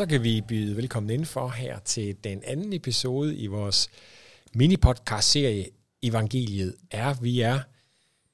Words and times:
så 0.00 0.06
kan 0.06 0.22
vi 0.22 0.40
byde 0.40 0.76
velkommen 0.76 1.10
indenfor 1.10 1.48
her 1.48 1.78
til 1.78 2.16
den 2.24 2.42
anden 2.44 2.72
episode 2.72 3.36
i 3.36 3.46
vores 3.46 3.90
mini-podcast-serie 4.54 5.66
Evangeliet 6.02 6.74
er. 6.90 7.14
Vi 7.14 7.40
er 7.40 7.60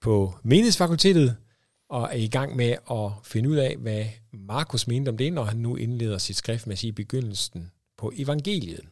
på 0.01 0.34
menighedsfakultetet 0.42 1.37
og 1.89 2.02
er 2.02 2.16
i 2.16 2.27
gang 2.27 2.56
med 2.56 2.77
at 2.91 3.11
finde 3.25 3.48
ud 3.48 3.56
af, 3.56 3.77
hvad 3.77 4.05
Markus 4.33 4.87
mente 4.87 5.09
om 5.09 5.16
det, 5.16 5.33
når 5.33 5.45
han 5.45 5.56
nu 5.56 5.77
indleder 5.77 6.19
sit 6.19 6.37
skrift 6.37 6.66
med 6.66 6.73
at 6.73 6.79
sige 6.79 6.92
begyndelsen 6.92 7.70
på 7.98 8.12
evangeliet. 8.17 8.84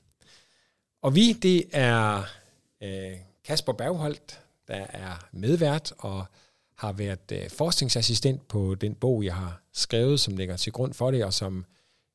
Og 1.02 1.14
vi, 1.14 1.32
det 1.32 1.64
er 1.72 2.22
øh, 2.82 3.12
Kasper 3.44 3.72
Bergholdt, 3.72 4.40
der 4.68 4.86
er 4.88 5.28
medvært 5.32 5.92
og 5.98 6.24
har 6.76 6.92
været 6.92 7.32
øh, 7.32 7.50
forskningsassistent 7.50 8.48
på 8.48 8.74
den 8.74 8.94
bog, 8.94 9.24
jeg 9.24 9.34
har 9.34 9.62
skrevet, 9.72 10.20
som 10.20 10.36
ligger 10.36 10.56
til 10.56 10.72
grund 10.72 10.94
for 10.94 11.10
det, 11.10 11.24
og 11.24 11.32
som 11.32 11.64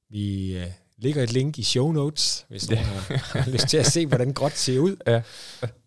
vi 0.09 0.57
øh, 0.57 0.67
lægger 0.97 1.23
et 1.23 1.33
link 1.33 1.59
i 1.59 1.63
show 1.63 1.91
notes, 1.91 2.45
hvis 2.49 2.69
nogen 2.69 2.85
har, 2.85 3.49
lyst 3.51 3.67
til 3.67 3.77
at 3.77 3.85
se, 3.85 4.05
hvordan 4.05 4.33
gråt 4.33 4.57
ser 4.57 4.79
ud. 4.79 4.95
Ja. 5.07 5.21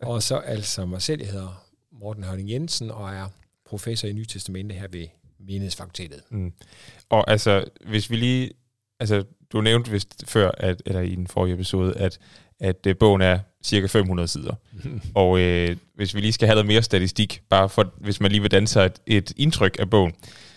og 0.03 0.23
så 0.23 0.37
altså 0.37 0.87
mig 0.87 1.03
selv, 1.03 1.21
jeg 1.21 1.31
hedder 1.31 1.65
Morten 1.93 2.25
Hørning 2.25 2.51
Jensen, 2.51 2.91
og 2.91 3.15
er 3.15 3.27
professor 3.67 4.09
i 4.09 4.13
Nytestamentet 4.13 4.79
her 4.79 4.89
ved 4.89 5.07
Menighedsfakultetet. 5.39 6.23
Mm. 6.31 6.53
Og 7.11 7.31
altså, 7.31 7.65
hvis 7.87 8.11
vi 8.11 8.17
lige, 8.17 8.51
altså 9.01 9.25
du 9.53 9.61
nævnte 9.61 9.91
vist 9.91 10.25
før, 10.27 10.51
at, 10.57 10.83
eller 10.87 11.01
i 11.01 11.15
den 11.15 11.27
forrige 11.27 11.55
episode, 11.55 11.95
at, 11.97 12.19
at 12.61 12.87
uh, 12.87 12.93
bogen 12.97 13.23
er 13.23 13.39
cirka 13.65 13.87
500 13.87 14.29
sider. 14.29 14.55
Mm. 14.73 15.01
Og 15.15 15.41
øh, 15.41 15.77
hvis 15.95 16.15
vi 16.15 16.21
lige 16.21 16.33
skal 16.33 16.47
have 16.47 16.55
noget 16.55 16.67
mere 16.67 16.83
statistik, 16.83 17.43
bare 17.49 17.69
for, 17.69 17.93
hvis 17.97 18.21
man 18.21 18.31
lige 18.31 18.41
vil 18.41 18.51
danne 18.51 18.69
sig 18.69 18.87
et, 18.87 19.01
et 19.07 19.33
indtryk 19.37 19.77
af 19.79 19.91
bogen, 19.91 20.13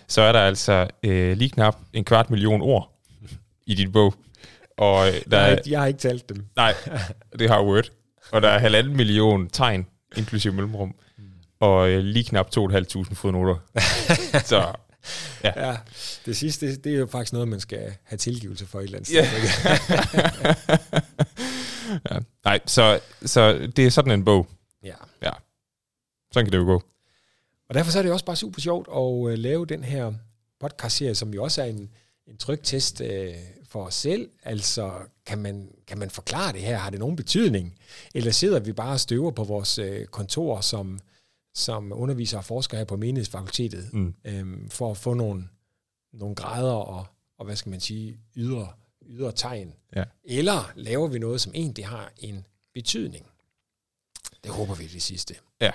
så 0.07 0.21
er 0.21 0.31
der 0.31 0.39
altså 0.39 0.87
øh, 1.03 1.37
lige 1.37 1.49
knap 1.49 1.77
en 1.93 2.03
kvart 2.03 2.29
million 2.29 2.61
ord 2.61 2.94
i 3.65 3.73
din 3.73 3.91
bog. 3.91 4.13
Og 4.77 5.07
øh, 5.07 5.13
der 5.31 5.37
jeg, 5.37 5.41
har 5.41 5.51
ikke, 5.51 5.71
jeg 5.71 5.79
har 5.79 5.87
ikke 5.87 5.99
talt 5.99 6.29
dem. 6.29 6.45
Nej, 6.55 6.73
det 7.39 7.49
har 7.49 7.63
Word. 7.63 7.89
Og 8.31 8.41
der 8.41 8.49
er 8.49 8.59
halvanden 8.59 8.97
million 8.97 9.49
tegn, 9.49 9.87
inklusive 10.17 10.53
mellemrum. 10.53 10.95
Mm. 11.17 11.23
Og 11.59 11.89
øh, 11.89 12.03
lige 12.03 12.23
knap 12.23 12.47
2.500 12.57 13.13
fodnoter. 13.13 13.55
så 14.45 14.73
Ja. 15.43 15.67
ja. 15.67 15.77
Det 16.25 16.37
sidste, 16.37 16.71
det, 16.71 16.83
det 16.83 16.93
er 16.93 16.97
jo 16.97 17.07
faktisk 17.07 17.33
noget, 17.33 17.47
man 17.47 17.59
skal 17.59 17.93
have 18.03 18.17
tilgivelse 18.17 18.65
for 18.65 18.79
et 18.79 18.83
eller 18.83 18.97
andet 18.97 19.07
sted. 19.07 19.23
ja. 22.11 22.19
Nej, 22.43 22.59
så, 22.65 22.99
så 23.25 23.71
det 23.75 23.85
er 23.85 23.89
sådan 23.89 24.11
en 24.11 24.25
bog. 24.25 24.47
Ja. 24.83 24.95
Ja. 25.21 25.31
Sådan 26.33 26.45
kan 26.45 26.51
det 26.51 26.57
jo 26.57 26.63
gå. 26.63 26.83
Og 27.69 27.75
derfor 27.75 27.91
så 27.91 27.99
er 27.99 28.03
det 28.03 28.11
også 28.11 28.25
bare 28.25 28.35
super 28.35 28.61
sjovt 28.61 28.87
at 28.87 28.99
uh, 28.99 29.33
lave 29.33 29.65
den 29.65 29.83
her 29.83 30.13
podcast-serie, 30.59 31.15
som 31.15 31.33
jo 31.33 31.43
også 31.43 31.61
er 31.61 31.65
en, 31.65 31.89
en 32.27 32.37
tryktest 32.37 33.01
uh, 33.01 33.07
for 33.75 33.85
os 33.85 33.95
selv. 33.95 34.29
Altså, 34.43 34.91
kan 35.25 35.37
man, 35.37 35.69
kan 35.87 35.97
man 35.97 36.09
forklare 36.09 36.53
det 36.53 36.61
her? 36.61 36.77
Har 36.77 36.89
det 36.89 36.99
nogen 36.99 37.15
betydning? 37.15 37.77
Eller 38.13 38.31
sidder 38.31 38.59
vi 38.59 38.73
bare 38.73 38.93
og 38.93 38.99
støver 38.99 39.31
på 39.31 39.43
vores 39.43 39.79
uh, 39.79 40.05
kontor 40.11 40.61
som 40.61 40.99
som 41.55 41.91
underviser 41.95 42.37
og 42.37 42.45
forsker 42.45 42.77
her 42.77 42.85
på 42.85 42.95
menighedsfakultetet, 42.95 43.93
mm. 43.93 44.13
øhm, 44.25 44.69
for 44.69 44.91
at 44.91 44.97
få 44.97 45.13
nogle, 45.13 45.47
nogle 46.13 46.35
grader 46.35 46.71
og, 46.71 47.05
og, 47.37 47.45
hvad 47.45 47.55
skal 47.55 47.69
man 47.69 47.79
sige, 47.79 48.17
ydre, 48.35 48.67
ydre 49.07 49.31
tegn. 49.31 49.73
Ja. 49.95 50.03
Eller 50.23 50.71
laver 50.75 51.07
vi 51.07 51.19
noget, 51.19 51.41
som 51.41 51.51
egentlig 51.55 51.87
har 51.87 52.11
en 52.17 52.45
betydning? 52.73 53.25
Det 54.43 54.51
håber 54.51 54.75
vi 54.75 54.87
det 54.87 55.01
sidste. 55.01 55.35
Ja, 55.61 55.71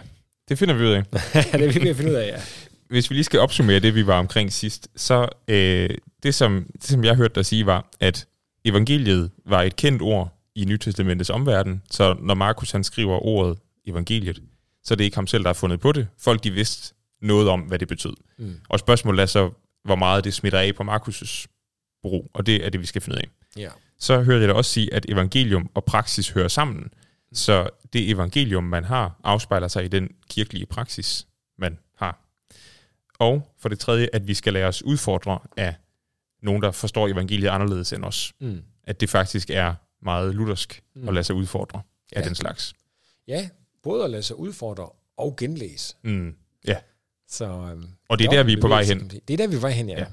det 0.48 0.58
finder 0.58 0.74
vi 0.74 0.84
ud 0.84 0.92
af. 0.92 1.04
det 1.52 1.74
vil 1.74 1.82
vi 1.82 1.94
finde 1.94 2.10
ud 2.10 2.16
af, 2.16 2.26
ja. 2.26 2.42
Hvis 2.90 3.10
vi 3.10 3.14
lige 3.14 3.24
skal 3.24 3.40
opsummere 3.40 3.80
det, 3.80 3.94
vi 3.94 4.06
var 4.06 4.18
omkring 4.18 4.52
sidst, 4.52 4.88
så 4.96 5.28
øh, 5.48 5.90
det, 6.22 6.34
som, 6.34 6.66
det, 6.72 6.84
som 6.84 7.04
jeg 7.04 7.16
hørte 7.16 7.34
dig 7.34 7.46
sige, 7.46 7.66
var, 7.66 7.88
at 8.00 8.26
evangeliet 8.64 9.30
var 9.46 9.62
et 9.62 9.76
kendt 9.76 10.02
ord 10.02 10.36
i 10.54 10.64
Nytestamentets 10.64 11.30
omverden, 11.30 11.82
så 11.90 12.16
når 12.22 12.34
Markus 12.34 12.70
han 12.70 12.84
skriver 12.84 13.24
ordet 13.26 13.58
evangeliet, 13.86 14.42
så 14.84 14.94
det 14.94 15.00
er 15.00 15.04
ikke 15.04 15.16
ham 15.16 15.26
selv, 15.26 15.42
der 15.42 15.48
har 15.48 15.54
fundet 15.54 15.80
på 15.80 15.92
det. 15.92 16.08
Folk 16.18 16.44
de 16.44 16.50
vidste 16.50 16.94
noget 17.22 17.48
om, 17.48 17.60
hvad 17.60 17.78
det 17.78 17.88
betød. 17.88 18.14
Mm. 18.38 18.60
Og 18.68 18.78
spørgsmålet 18.78 19.22
er 19.22 19.26
så, 19.26 19.50
hvor 19.84 19.96
meget 19.96 20.24
det 20.24 20.34
smitter 20.34 20.58
af 20.58 20.74
på 20.74 20.82
Markus' 20.82 21.46
brug, 22.02 22.30
og 22.34 22.46
det 22.46 22.66
er 22.66 22.70
det, 22.70 22.80
vi 22.80 22.86
skal 22.86 23.02
finde 23.02 23.16
ud 23.16 23.22
af. 23.22 23.28
Ja. 23.60 23.68
Så 23.98 24.22
hører 24.22 24.38
jeg 24.38 24.48
da 24.48 24.54
også 24.54 24.70
sige, 24.70 24.94
at 24.94 25.06
evangelium 25.08 25.70
og 25.74 25.84
praksis 25.84 26.30
hører 26.30 26.48
sammen. 26.48 26.80
Mm. 26.80 26.90
Så 27.32 27.68
det 27.92 28.10
evangelium, 28.10 28.64
man 28.64 28.84
har, 28.84 29.20
afspejler 29.24 29.68
sig 29.68 29.84
i 29.84 29.88
den 29.88 30.08
kirkelige 30.30 30.66
praksis, 30.66 31.26
man. 31.58 31.78
Og 33.20 33.54
for 33.58 33.68
det 33.68 33.78
tredje, 33.78 34.08
at 34.12 34.28
vi 34.28 34.34
skal 34.34 34.52
lade 34.52 34.64
os 34.64 34.82
udfordre 34.82 35.38
af 35.56 35.74
nogen, 36.42 36.62
der 36.62 36.70
forstår 36.70 37.08
evangeliet 37.08 37.48
anderledes 37.48 37.92
end 37.92 38.04
os. 38.04 38.32
Mm. 38.40 38.62
At 38.84 39.00
det 39.00 39.10
faktisk 39.10 39.50
er 39.50 39.74
meget 40.02 40.34
luthersk 40.34 40.82
mm. 40.94 41.08
at 41.08 41.14
lade 41.14 41.24
sig 41.24 41.36
udfordre 41.36 41.82
af 42.12 42.20
ja. 42.20 42.26
den 42.26 42.34
slags. 42.34 42.74
Ja, 43.28 43.48
både 43.82 44.04
at 44.04 44.10
lade 44.10 44.22
sig 44.22 44.36
udfordre 44.36 44.88
og 45.16 45.36
genlæse. 45.36 45.96
Mm. 46.02 46.34
Ja. 46.66 46.76
Så, 47.28 47.44
øhm, 47.44 47.88
og 48.08 48.18
det 48.18 48.26
er 48.26 48.30
der, 48.30 48.42
vi 48.42 48.52
er 48.52 48.60
på 48.60 48.68
vej 48.68 48.82
hen. 48.84 49.08
Det 49.28 49.30
er 49.30 49.36
der, 49.36 49.46
vi 49.46 49.54
er 49.54 49.58
på 49.58 49.66
vej 49.66 49.70
hen, 49.70 49.88
ja. 49.88 49.98
ja. 49.98 50.06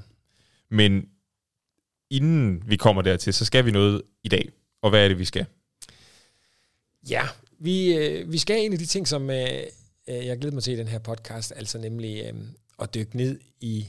Men 0.70 1.08
inden 2.10 2.62
vi 2.66 2.76
kommer 2.76 3.02
dertil, 3.02 3.34
så 3.34 3.44
skal 3.44 3.64
vi 3.64 3.70
noget 3.70 4.02
i 4.24 4.28
dag. 4.28 4.48
Og 4.82 4.90
hvad 4.90 5.04
er 5.04 5.08
det, 5.08 5.18
vi 5.18 5.24
skal? 5.24 5.46
Ja, 7.10 7.22
vi, 7.58 7.96
øh, 7.96 8.32
vi 8.32 8.38
skal 8.38 8.64
en 8.64 8.72
af 8.72 8.78
de 8.78 8.86
ting, 8.86 9.08
som 9.08 9.30
øh, 9.30 9.48
øh, 10.08 10.26
jeg 10.26 10.38
glæder 10.38 10.54
mig 10.54 10.62
til 10.62 10.72
i 10.72 10.76
den 10.76 10.88
her 10.88 10.98
podcast, 10.98 11.52
altså 11.56 11.78
nemlig 11.78 12.24
øh, 12.24 12.34
at 12.78 12.94
dykke 12.94 13.16
ned 13.16 13.40
i 13.60 13.86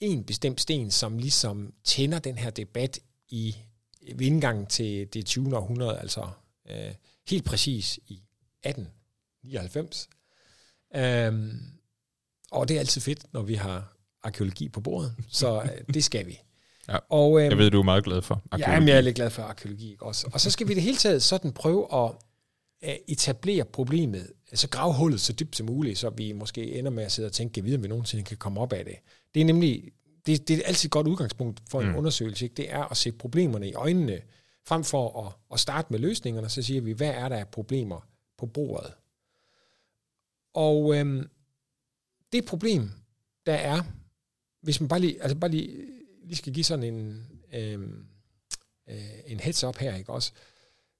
en 0.00 0.24
bestemt 0.24 0.60
sten, 0.60 0.90
som 0.90 1.18
ligesom 1.18 1.74
tænder 1.84 2.18
den 2.18 2.38
her 2.38 2.50
debat 2.50 2.98
i 3.28 3.56
ved 4.14 4.26
indgangen 4.26 4.66
til 4.66 5.08
det 5.14 5.26
20. 5.26 5.56
århundrede, 5.56 5.98
altså 5.98 6.28
øh, 6.70 6.94
helt 7.28 7.44
præcis 7.44 7.98
i 8.06 8.22
18 8.62 8.88
99. 9.44 10.08
Øhm, 10.96 11.60
og 12.50 12.68
det 12.68 12.74
er 12.74 12.80
altid 12.80 13.00
fedt, 13.00 13.32
når 13.32 13.42
vi 13.42 13.54
har 13.54 13.96
arkeologi 14.22 14.68
på 14.68 14.80
bordet, 14.80 15.14
så 15.28 15.62
øh, 15.62 15.94
det 15.94 16.04
skal 16.04 16.26
vi. 16.26 16.40
Ja, 16.88 16.98
og, 17.10 17.40
øhm, 17.40 17.50
jeg 17.50 17.58
ved, 17.58 17.70
du 17.70 17.78
er 17.78 17.84
meget 17.84 18.04
glad 18.04 18.22
for 18.22 18.42
arkeologi. 18.50 18.84
Ja, 18.84 18.92
jeg 18.92 18.96
er 18.96 19.00
lidt 19.00 19.16
glad 19.16 19.30
for 19.30 19.42
arkeologi 19.42 19.96
også. 20.00 20.28
Og 20.32 20.40
så 20.40 20.50
skal 20.50 20.68
vi 20.68 20.74
det 20.74 20.82
hele 20.82 20.96
taget 20.96 21.22
sådan 21.22 21.52
prøve 21.52 21.94
at 21.94 22.12
etablere 23.08 23.64
problemet, 23.64 24.32
altså 24.50 24.68
grave 24.68 24.94
hullet 24.94 25.20
så 25.20 25.32
dybt 25.32 25.56
som 25.56 25.66
muligt, 25.66 25.98
så 25.98 26.10
vi 26.10 26.32
måske 26.32 26.72
ender 26.78 26.90
med 26.90 27.04
at 27.04 27.12
sidde 27.12 27.26
og 27.26 27.32
tænke, 27.32 27.64
videre, 27.64 27.78
om 27.78 27.82
vi 27.82 27.88
nogensinde 27.88 28.24
kan 28.24 28.36
komme 28.36 28.60
op 28.60 28.72
af 28.72 28.84
det. 28.84 28.94
Det 29.34 29.40
er 29.40 29.44
nemlig, 29.44 29.92
det, 30.26 30.48
det 30.48 30.58
er 30.58 30.62
altid 30.66 30.88
et 30.88 30.92
godt 30.92 31.06
udgangspunkt 31.06 31.62
for 31.68 31.80
en 31.80 31.88
mm. 31.88 31.96
undersøgelse, 31.96 32.44
ikke? 32.44 32.54
det 32.54 32.72
er 32.72 32.84
at 32.84 32.96
se 32.96 33.12
problemerne 33.12 33.68
i 33.68 33.74
øjnene, 33.74 34.20
frem 34.64 34.84
for 34.84 35.26
at, 35.26 35.32
at 35.52 35.60
starte 35.60 35.88
med 35.90 35.98
løsningerne, 35.98 36.48
så 36.48 36.62
siger 36.62 36.80
vi, 36.80 36.92
hvad 36.92 37.10
er 37.10 37.28
der 37.28 37.36
af 37.36 37.48
problemer 37.48 38.08
på 38.38 38.46
bordet? 38.46 38.92
Og 40.54 40.96
øhm, 40.96 41.28
det 42.32 42.44
problem, 42.44 42.90
der 43.46 43.54
er, 43.54 43.82
hvis 44.62 44.80
man 44.80 44.88
bare 44.88 45.00
lige, 45.00 45.22
altså 45.22 45.38
bare 45.38 45.50
lige, 45.50 45.86
lige 46.24 46.36
skal 46.36 46.52
give 46.52 46.64
sådan 46.64 46.94
en, 46.94 47.26
øhm, 47.52 48.06
øh, 48.88 49.18
en 49.26 49.40
heads 49.40 49.64
up 49.64 49.76
her, 49.76 49.96
ikke 49.96 50.12
også, 50.12 50.32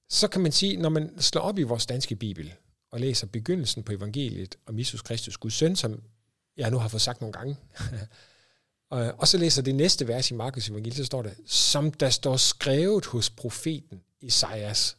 så 0.08 0.28
kan 0.28 0.40
man 0.40 0.52
sige, 0.52 0.76
når 0.76 0.88
man 0.88 1.20
slår 1.20 1.42
op 1.42 1.58
i 1.58 1.62
vores 1.62 1.86
danske 1.86 2.16
bibel, 2.16 2.54
og 2.96 3.00
læser 3.00 3.26
begyndelsen 3.26 3.82
på 3.82 3.92
evangeliet 3.92 4.56
om 4.66 4.78
Jesus 4.78 5.03
Kristus, 5.03 5.36
Guds 5.36 5.54
søn, 5.54 5.76
som 5.76 6.03
jeg 6.56 6.71
nu 6.71 6.78
har 6.78 6.88
fået 6.88 7.03
sagt 7.03 7.21
nogle 7.21 7.32
gange, 7.32 7.56
og 9.21 9.28
så 9.28 9.38
læser 9.38 9.62
det 9.62 9.74
næste 9.74 10.09
vers 10.09 10.30
i 10.30 10.34
Markus 10.34 10.68
evangeliet, 10.68 10.97
så 10.97 11.04
står 11.04 11.22
det, 11.22 11.36
som 11.47 11.92
der 11.92 12.10
står 12.10 12.36
skrevet 12.36 13.06
hos 13.06 13.30
profeten 13.30 14.03
Isaias. 14.21 14.97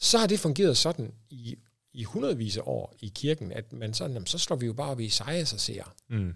Så 0.00 0.18
har 0.18 0.26
det 0.26 0.40
fungeret 0.40 0.76
sådan 0.76 1.14
i 1.30 1.56
i 1.94 2.04
hundredvis 2.04 2.56
af 2.56 2.62
år 2.64 2.94
i 3.00 3.12
kirken, 3.14 3.52
at 3.52 3.72
man 3.72 3.94
sådan, 3.94 4.12
jamen, 4.12 4.26
så 4.26 4.38
slår 4.38 4.56
vi 4.56 4.66
jo 4.66 4.72
bare 4.72 5.02
i 5.02 5.06
Isaias 5.06 5.52
og 5.52 5.60
ser. 5.60 5.94
Mm. 6.08 6.34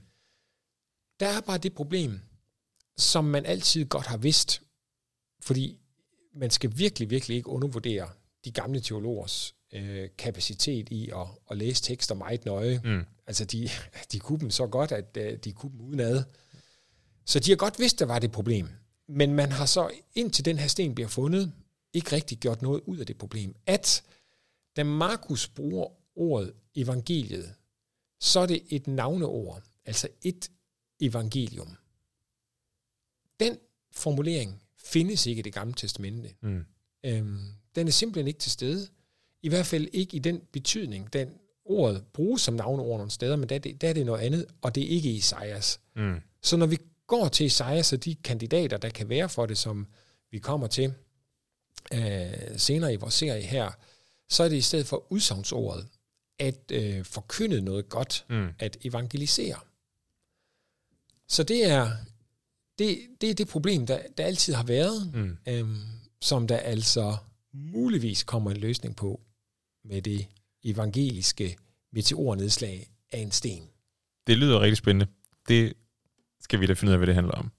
Der 1.21 1.29
er 1.29 1.41
bare 1.41 1.59
det 1.59 1.75
problem, 1.75 2.21
som 2.97 3.25
man 3.25 3.47
altid 3.47 3.85
godt 3.85 4.07
har 4.07 4.17
vidst, 4.17 4.63
fordi 5.41 5.81
man 6.35 6.51
skal 6.51 6.79
virkelig, 6.79 7.11
virkelig 7.11 7.37
ikke 7.37 7.49
undervurdere 7.49 8.11
de 8.45 8.53
gamle 8.53 8.81
teologers 8.81 9.56
øh, 9.73 10.09
kapacitet 10.19 10.89
i 10.91 11.11
at, 11.11 11.27
at 11.51 11.57
læse 11.57 11.83
tekster 11.83 12.15
meget 12.15 12.45
nøje. 12.45 12.81
Mm. 12.85 13.05
Altså, 13.27 13.45
de, 13.45 13.69
de 14.13 14.19
kunne 14.19 14.41
dem 14.41 14.51
så 14.51 14.67
godt, 14.67 14.93
at 14.93 15.17
øh, 15.17 15.39
de 15.39 15.53
kunne 15.53 15.73
dem 15.73 15.81
udenad. 15.81 16.25
Så 17.25 17.41
de 17.41 17.51
har 17.51 17.57
godt 17.57 17.79
vidst, 17.79 17.99
der 17.99 18.05
var 18.07 18.19
det 18.19 18.33
problem. 18.33 18.69
Men 19.09 19.35
man 19.35 19.53
har 19.53 19.67
så, 19.67 19.91
indtil 20.15 20.45
den 20.45 20.59
her 20.59 20.69
sten 20.69 20.95
bliver 20.95 21.09
fundet, 21.09 21.53
ikke 21.93 22.13
rigtig 22.13 22.39
gjort 22.39 22.63
noget 22.63 22.83
ud 22.87 22.99
af 22.99 23.07
det 23.07 23.19
problem. 23.19 23.57
At 23.67 24.03
da 24.77 24.85
Markus 24.85 25.49
bruger 25.49 25.89
ordet 26.17 26.53
evangeliet, 26.75 27.55
så 28.21 28.41
er 28.41 28.47
det 28.47 28.63
et 28.69 28.87
navneord, 28.87 29.63
altså 29.85 30.09
et 30.23 30.51
evangelium. 31.01 31.77
Den 33.41 33.59
formulering 33.93 34.63
findes 34.77 35.27
ikke 35.27 35.39
i 35.41 35.43
det 35.43 35.53
gamle 35.53 35.75
testamente. 35.75 36.35
Mm. 36.43 36.65
Øhm, 37.05 37.41
den 37.75 37.87
er 37.87 37.93
simpelthen 37.93 38.29
ikke 38.29 38.41
til 38.41 38.53
stede. 38.53 38.89
I 39.43 39.49
hvert 39.49 39.67
fald 39.67 39.89
ikke 39.93 40.17
i 40.17 40.19
den 40.19 40.41
betydning. 40.53 41.13
Den 41.13 41.29
ordet 41.65 42.05
bruges 42.13 42.43
som 42.43 42.55
navneord 42.55 42.99
nogle 42.99 43.11
steder, 43.11 43.37
men 43.37 43.49
der, 43.49 43.59
der 43.59 43.89
er 43.89 43.93
det 43.93 44.07
noget 44.07 44.21
andet, 44.21 44.47
og 44.63 44.75
det 44.75 44.83
er 44.85 44.89
ikke 44.89 45.11
Isaias. 45.11 45.81
Mm. 45.97 46.21
Så 46.43 46.57
når 46.57 46.67
vi 46.67 46.79
går 47.07 47.29
til 47.29 47.47
Isaias 47.47 47.93
og 47.93 48.05
de 48.05 48.15
kandidater, 48.15 48.77
der 48.77 48.89
kan 48.91 49.09
være 49.09 49.29
for 49.29 49.47
det, 49.47 49.59
som 49.59 49.87
vi 50.31 50.39
kommer 50.39 50.67
til 50.67 50.95
øh, 51.95 52.59
senere 52.59 52.93
i 52.93 52.97
vores 52.97 53.15
serie 53.15 53.43
her, 53.43 53.71
så 54.29 54.43
er 54.43 54.49
det 54.49 54.57
i 54.57 54.61
stedet 54.61 54.87
for 54.87 55.13
udsagnsordet, 55.13 55.87
at 56.39 56.71
øh, 56.73 57.05
forkynde 57.05 57.61
noget 57.61 57.89
godt, 57.89 58.25
Mm. 58.31 58.49
at 58.59 58.77
evangelisere. 58.85 59.59
Så 61.29 61.43
det 61.43 61.65
er 61.71 61.91
det, 62.79 62.99
det, 63.21 63.31
er 63.31 63.35
det 63.35 63.49
problem, 63.49 63.87
der, 63.87 64.01
der 64.19 64.25
altid 64.25 64.55
har 64.55 64.65
været, 64.65 65.11
Mm. 65.15 65.37
øhm, 65.49 65.77
som 66.21 66.47
der 66.47 66.57
altså 66.57 67.17
muligvis 67.57 68.25
kommer 68.25 68.51
en 68.51 68.57
løsning 68.57 68.97
på 68.97 69.21
med 69.85 70.03
det 70.03 70.27
evangeliske 70.65 71.57
meteornedslag 71.93 72.87
af 73.13 73.19
en 73.19 73.31
sten. 73.31 73.69
Det 74.27 74.39
lyder 74.39 74.61
rigtig 74.61 74.77
spændende. 74.77 75.07
Det 75.49 75.73
skal 76.41 76.61
vi 76.61 76.67
da 76.67 76.73
finde 76.73 76.91
ud 76.91 76.93
af, 76.93 76.99
hvad 76.99 77.07
det 77.07 77.15
handler 77.15 77.35
om. 77.35 77.51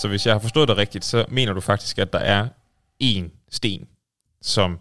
Så 0.00 0.08
hvis 0.08 0.26
jeg 0.26 0.34
har 0.34 0.38
forstået 0.38 0.68
det 0.68 0.76
rigtigt, 0.76 1.04
så 1.04 1.26
mener 1.28 1.52
du 1.52 1.60
faktisk, 1.60 1.98
at 1.98 2.12
der 2.12 2.18
er 2.18 2.48
én 3.02 3.46
sten, 3.50 3.88
som, 4.42 4.80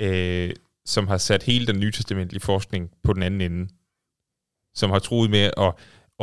øh, 0.00 0.54
som 0.84 1.08
har 1.08 1.18
sat 1.18 1.42
hele 1.42 1.66
den 1.66 1.80
nytestamentlige 1.80 2.40
forskning 2.40 2.90
på 3.02 3.12
den 3.12 3.22
anden 3.22 3.40
ende, 3.40 3.68
som 4.74 4.90
har 4.90 4.98
troet 4.98 5.30
med 5.30 5.50
at, 5.56 5.74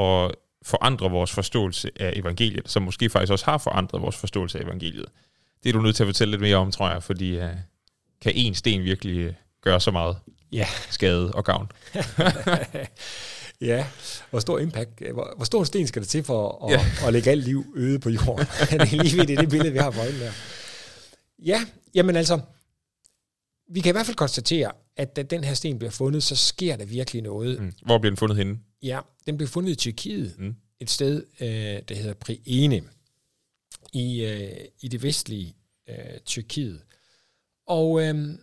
at 0.03 0.35
forandre 0.65 1.11
vores 1.11 1.31
forståelse 1.31 1.91
af 1.99 2.13
evangeliet, 2.15 2.69
som 2.69 2.83
måske 2.83 3.09
faktisk 3.09 3.31
også 3.31 3.45
har 3.45 3.57
forandret 3.57 4.01
vores 4.01 4.15
forståelse 4.15 4.59
af 4.59 4.63
evangeliet. 4.63 5.05
Det 5.63 5.69
er 5.69 5.73
du 5.73 5.81
nødt 5.81 5.95
til 5.95 6.03
at 6.03 6.07
fortælle 6.07 6.31
lidt 6.31 6.41
mere 6.41 6.55
om, 6.55 6.71
tror 6.71 6.89
jeg, 6.89 7.03
fordi 7.03 7.37
uh, 7.39 7.49
kan 8.21 8.31
én 8.31 8.53
sten 8.53 8.83
virkelig 8.83 9.17
øh, 9.17 9.33
gøre 9.61 9.81
så 9.81 9.91
meget 9.91 10.17
Ja. 10.51 10.67
skade 10.89 11.31
og 11.31 11.43
gavn? 11.45 11.71
ja, 13.61 13.85
hvor 14.29 14.39
stor 14.39 14.59
impact, 14.59 15.01
hvor, 15.13 15.33
hvor 15.35 15.45
stor 15.45 15.59
en 15.59 15.65
sten 15.65 15.87
skal 15.87 16.01
det 16.01 16.09
til 16.09 16.23
for 16.23 16.65
at, 16.65 16.71
Ja. 16.71 16.85
ja. 17.01 17.07
at 17.07 17.13
lægge 17.13 17.31
alt 17.31 17.43
liv 17.43 17.65
øde 17.75 17.99
på 17.99 18.09
jorden? 18.09 18.45
det 18.71 18.81
er 18.93 19.03
lige 19.03 19.17
ved 19.17 19.27
det, 19.27 19.39
det 19.39 19.49
billede, 19.49 19.71
vi 19.71 19.77
har 19.77 19.91
for 19.91 20.01
øjnene 20.01 20.23
der. 20.23 20.31
Ja, 21.45 21.61
jamen 21.95 22.15
altså, 22.15 22.39
vi 23.69 23.79
kan 23.81 23.89
i 23.89 23.91
hvert 23.91 24.05
fald 24.05 24.17
konstatere, 24.17 24.71
at 24.97 25.15
da 25.15 25.21
den 25.23 25.43
her 25.43 25.53
sten 25.53 25.79
bliver 25.79 25.91
fundet, 25.91 26.23
så 26.23 26.35
sker 26.35 26.75
der 26.75 26.85
virkelig 26.85 27.21
noget. 27.21 27.61
Mm. 27.61 27.73
Hvor 27.85 27.97
bliver 27.97 28.11
den 28.11 28.17
fundet 28.17 28.37
henne? 28.37 28.57
Ja, 28.85 28.99
den 29.25 29.37
blev 29.37 29.47
fundet 29.47 29.71
i 29.71 29.75
Tyrkiet, 29.75 30.35
Mm. 30.39 30.55
et 30.79 30.89
sted, 30.89 31.25
øh, 31.41 31.47
der 31.89 31.95
hedder 31.95 32.13
Priene, 32.13 32.83
i, 33.93 34.25
øh, 34.25 34.65
i 34.81 34.87
det 34.87 35.03
vestlige 35.03 35.55
øh, 35.89 36.19
Tyrkiet. 36.25 36.81
Og, 37.67 38.01
øh, 38.03 38.37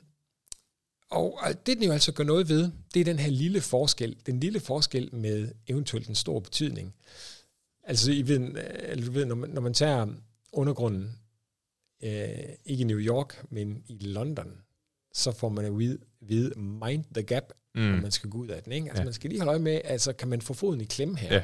og 1.11 1.39
det, 1.67 1.77
den 1.77 1.83
jo 1.83 1.93
altså 1.93 2.13
gør 2.13 2.25
noget 2.25 2.49
ved, 2.49 2.71
det 2.95 3.01
er 3.01 3.05
den 3.05 3.19
her 3.19 3.31
lille 3.31 3.61
forskel, 3.61 4.17
den 4.27 4.41
lille 4.41 4.61
forskel 4.61 5.15
med 5.15 5.53
eventuelt 5.67 6.09
en 6.09 6.15
stor 6.15 6.41
betydning. 6.41 6.95
Altså, 7.85 8.13
I 8.13 8.29
ved, 8.29 8.41
øh, 8.41 8.65
eller 8.83 9.07
du 9.07 9.13
ved 9.13 9.25
når, 9.25 9.35
man, 9.35 9.51
når 9.51 9.61
man 9.61 9.75
tager 9.75 10.07
undergrunden, 10.53 11.19
øh, 12.03 12.29
ikke 12.65 12.81
i 12.81 12.85
New 12.85 12.99
York, 12.99 13.45
men 13.51 13.85
i 13.89 13.99
London, 13.99 14.61
så 15.13 15.33
får 15.33 15.49
man 15.49 15.65
at 15.65 15.79
vide, 15.79 15.99
vide 16.29 16.53
mind 16.61 17.05
the 17.15 17.23
gap, 17.23 17.45
mm. 17.75 17.95
Og 17.95 17.99
man 17.99 18.11
skal 18.11 18.31
gå 18.31 18.39
ud 18.39 18.49
af 18.49 18.63
den. 18.63 18.73
Ikke? 18.73 18.85
Altså, 18.87 19.01
Ja. 19.01 19.03
ja. 19.03 19.05
man 19.05 19.13
skal 19.15 19.31
lige 19.31 19.41
holde 19.41 19.51
øje 19.51 19.59
med, 19.59 19.81
altså, 19.85 20.13
kan 20.13 20.29
man 20.29 20.43
få 20.43 20.55
foden 20.55 20.81
i 20.81 20.85
klemme 20.85 21.17
her? 21.19 21.35
Ja. 21.35 21.43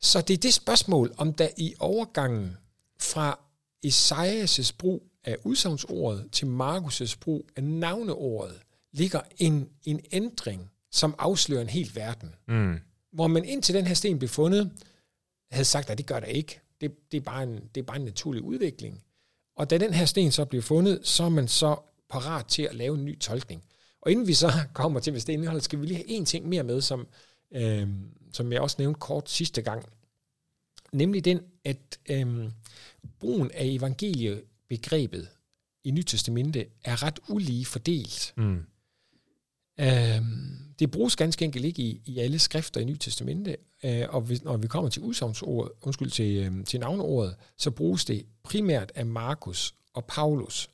Så 0.00 0.20
det 0.20 0.34
er 0.34 0.38
det 0.38 0.54
spørgsmål, 0.54 1.14
om 1.16 1.32
der 1.32 1.48
i 1.56 1.74
overgangen 1.78 2.56
fra 3.00 3.38
Esajas' 3.86 4.72
brug 4.78 5.06
af 5.24 5.36
udsagnsordet 5.44 6.28
til 6.32 6.46
Markus' 6.46 7.16
brug 7.20 7.48
af 7.56 7.64
navneordet, 7.64 8.60
ligger 8.92 9.20
en, 9.38 9.68
en 9.84 10.00
ændring, 10.12 10.70
som 10.90 11.14
afslører 11.18 11.60
en 11.62 11.68
hel 11.68 11.90
verden. 11.94 12.34
Mm. 12.48 12.78
Hvor 13.12 13.26
man 13.26 13.44
indtil 13.44 13.74
den 13.74 13.86
her 13.86 13.94
sten 13.94 14.18
blev 14.18 14.28
fundet, 14.28 14.70
havde 15.50 15.64
sagt, 15.64 15.90
at 15.90 15.98
det 15.98 16.06
gør 16.06 16.20
der 16.20 16.26
ikke. 16.26 16.60
Det, 16.80 17.12
det, 17.12 17.16
er 17.16 17.20
bare 17.22 17.42
en, 17.42 17.60
det 17.74 17.80
er 17.80 17.84
bare 17.84 17.96
en 17.96 18.04
naturlig 18.04 18.42
udvikling. 18.42 19.02
Og 19.56 19.70
da 19.70 19.78
den 19.78 19.94
her 19.94 20.04
sten 20.04 20.32
så 20.32 20.44
bliver 20.44 20.62
fundet, 20.62 21.00
så 21.02 21.24
er 21.24 21.28
man 21.28 21.48
så 21.48 21.76
parat 22.10 22.46
til 22.46 22.62
at 22.62 22.74
lave 22.74 22.94
en 22.94 23.04
ny 23.04 23.18
tolkning. 23.18 23.64
Og 24.02 24.10
inden 24.10 24.26
vi 24.26 24.34
så 24.34 24.52
kommer 24.74 25.00
til, 25.00 25.10
hvad 25.10 25.20
sten 25.20 25.34
indeholder, 25.34 25.62
skal 25.62 25.80
vi 25.80 25.86
lige 25.86 25.96
have 25.96 26.08
en 26.08 26.24
ting 26.24 26.48
mere 26.48 26.62
med, 26.62 26.80
som, 26.80 27.08
øh, 27.52 27.88
som 28.32 28.52
jeg 28.52 28.60
også 28.60 28.76
nævnte 28.78 29.00
kort 29.00 29.30
sidste 29.30 29.62
gang. 29.62 29.84
Nemlig 30.92 31.24
den, 31.24 31.40
at 31.64 31.98
øh, 32.10 32.50
brugen 33.20 33.50
af 33.50 33.64
evangeliebegrebet 33.64 35.28
i 35.84 35.90
Nytestamentet 35.90 36.66
er 36.84 37.02
ret 37.02 37.20
ulige 37.28 37.64
fordelt. 37.64 38.32
Mm. 38.36 38.64
Øhm, 39.80 40.58
det 40.78 40.90
bruges 40.90 41.16
ganske 41.16 41.44
enkelt 41.44 41.64
ikke 41.64 41.82
i, 41.82 42.02
i 42.06 42.18
alle 42.18 42.38
skrifter 42.38 42.80
i 42.80 42.84
Nye 42.84 42.96
Testamente, 42.96 43.56
øh, 43.84 44.06
og 44.08 44.20
hvis, 44.20 44.44
når 44.44 44.56
vi 44.56 44.66
kommer 44.66 44.90
til 44.90 45.02
udsagnsordet, 45.02 45.72
undskyld, 45.82 46.10
til, 46.10 46.36
øh, 46.36 46.64
til 46.64 46.80
navneordet, 46.80 47.36
så 47.56 47.70
bruges 47.70 48.04
det 48.04 48.26
primært 48.42 48.92
af 48.94 49.06
Markus 49.06 49.74
og 49.94 50.04
Paulus. 50.04 50.70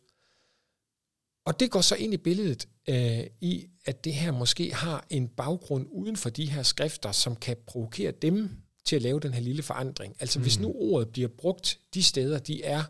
Og 1.47 1.61
det 1.61 1.71
går 1.71 1.81
så 1.81 1.95
ind 1.95 2.15
i 2.15 2.17
billedet 2.17 2.69
øh, 2.89 3.27
i, 3.41 3.67
at 3.85 4.05
det 4.05 4.15
her 4.15 4.33
måske 4.33 4.75
har 4.75 5.07
en 5.11 5.29
baggrund 5.29 5.87
uden 5.91 6.17
for 6.17 6.31
de 6.31 6.51
her 6.51 6.63
skrifter, 6.63 7.13
som 7.13 7.37
kan 7.37 7.57
provokere 7.67 8.11
dem 8.11 8.51
til 8.85 8.97
at 8.97 9.03
lave 9.03 9.21
den 9.21 9.35
her 9.35 9.41
lille 9.41 9.63
forandring. 9.63 10.17
Altså 10.21 10.39
mm. 10.39 10.43
hvis 10.43 10.59
nu 10.59 10.73
ordet 10.75 11.09
bliver 11.09 11.29
brugt 11.29 11.79
de 11.95 12.03
steder, 12.03 12.39
de 12.39 12.65
er, 12.65 12.83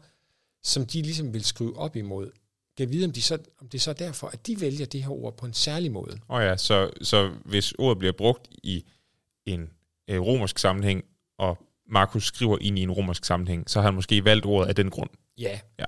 som 0.62 0.86
de 0.86 1.02
ligesom 1.02 1.34
vil 1.34 1.44
skrive 1.44 1.76
op 1.76 1.96
imod, 1.96 2.30
kan 2.76 2.90
vide, 2.90 3.04
om, 3.04 3.12
de 3.12 3.22
så, 3.22 3.38
om 3.60 3.68
det 3.68 3.80
så 3.80 3.90
er 3.90 3.94
derfor, 3.94 4.26
at 4.26 4.46
de 4.46 4.60
vælger 4.60 4.86
det 4.86 5.02
her 5.02 5.10
ord 5.10 5.36
på 5.36 5.46
en 5.46 5.52
særlig 5.52 5.92
måde. 5.92 6.18
Og 6.28 6.42
ja, 6.42 6.56
så, 6.56 6.90
så 7.02 7.32
hvis 7.44 7.72
ordet 7.72 7.98
bliver 7.98 8.12
brugt 8.12 8.48
i 8.62 8.84
en 9.46 9.70
øh, 10.08 10.20
romersk 10.20 10.58
sammenhæng, 10.58 11.04
og 11.38 11.58
Markus 11.88 12.26
skriver 12.26 12.58
ind 12.60 12.78
i 12.78 12.82
en 12.82 12.90
romersk 12.90 13.24
sammenhæng, 13.24 13.70
så 13.70 13.80
har 13.80 13.86
han 13.86 13.94
måske 13.94 14.24
valgt 14.24 14.46
ordet 14.46 14.68
af 14.68 14.74
den 14.74 14.90
grund. 14.90 15.10
Ja. 15.38 15.60
Ja. 15.78 15.84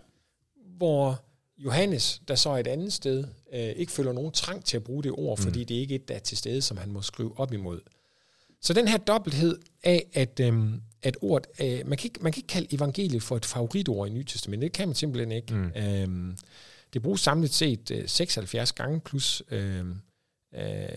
Hvor 0.76 1.27
Johannes, 1.58 2.22
der 2.28 2.34
så 2.34 2.56
et 2.56 2.66
andet 2.66 2.92
sted, 2.92 3.24
øh, 3.52 3.60
ikke 3.60 3.92
føler 3.92 4.12
nogen 4.12 4.32
trang 4.32 4.64
til 4.64 4.76
at 4.76 4.84
bruge 4.84 5.02
det 5.02 5.12
ord, 5.12 5.38
Mm. 5.38 5.42
fordi 5.42 5.64
det 5.64 5.76
er 5.76 5.80
ikke 5.80 5.94
et, 5.94 6.08
der 6.08 6.14
er 6.14 6.18
til 6.18 6.38
stede, 6.38 6.62
som 6.62 6.76
han 6.76 6.90
må 6.92 7.02
skrive 7.02 7.38
op 7.38 7.52
imod. 7.52 7.80
Så 8.60 8.72
den 8.72 8.88
her 8.88 8.96
dobbelthed 8.96 9.58
af, 9.84 10.06
at, 10.12 10.40
øhm, 10.40 10.80
at 11.02 11.16
ordet, 11.20 11.46
øh, 11.60 11.88
man, 11.88 11.98
kan 11.98 12.06
ikke, 12.06 12.22
man 12.22 12.32
kan 12.32 12.38
ikke 12.40 12.46
kalde 12.46 12.74
evangeliet 12.74 13.22
for 13.22 13.36
et 13.36 13.44
favoritord 13.44 14.08
i 14.08 14.10
Nye 14.10 14.24
Testament. 14.24 14.62
Det 14.62 14.72
kan 14.72 14.88
man 14.88 14.94
simpelthen 14.94 15.32
ikke. 15.32 15.54
Mm. 15.54 15.70
Øhm, 15.76 16.36
det 16.92 17.02
bruges 17.02 17.20
samlet 17.20 17.50
set 17.54 17.90
øh, 17.90 18.08
76 18.08 18.72
gange, 18.72 19.00
plus 19.00 19.42
øh, 19.50 19.84
øh, 20.54 20.88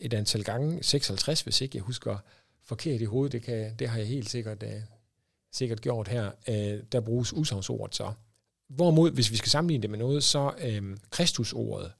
et 0.00 0.14
antal 0.14 0.44
gange, 0.44 0.82
56, 0.82 1.40
hvis 1.40 1.60
ikke 1.60 1.76
jeg 1.76 1.82
husker 1.82 2.16
forkert 2.64 3.00
i 3.00 3.04
hovedet. 3.04 3.32
Det, 3.32 3.42
kan, 3.42 3.74
det 3.78 3.88
har 3.88 3.98
jeg 3.98 4.06
helt 4.06 4.30
sikkert, 4.30 4.62
øh, 4.62 4.80
sikkert 5.52 5.80
gjort 5.80 6.08
her. 6.08 6.30
Øh, 6.48 6.82
der 6.92 7.00
bruges 7.00 7.32
udsagnsordet 7.32 7.94
så. 7.96 8.12
Hvorimod, 8.70 9.10
hvis 9.10 9.30
vi 9.30 9.36
skal 9.36 9.50
sammenligne 9.50 9.82
det 9.82 9.90
med 9.90 9.98
noget, 9.98 10.24
så 10.24 10.52
øh, 10.64 10.96
Kristusordet 11.10 11.92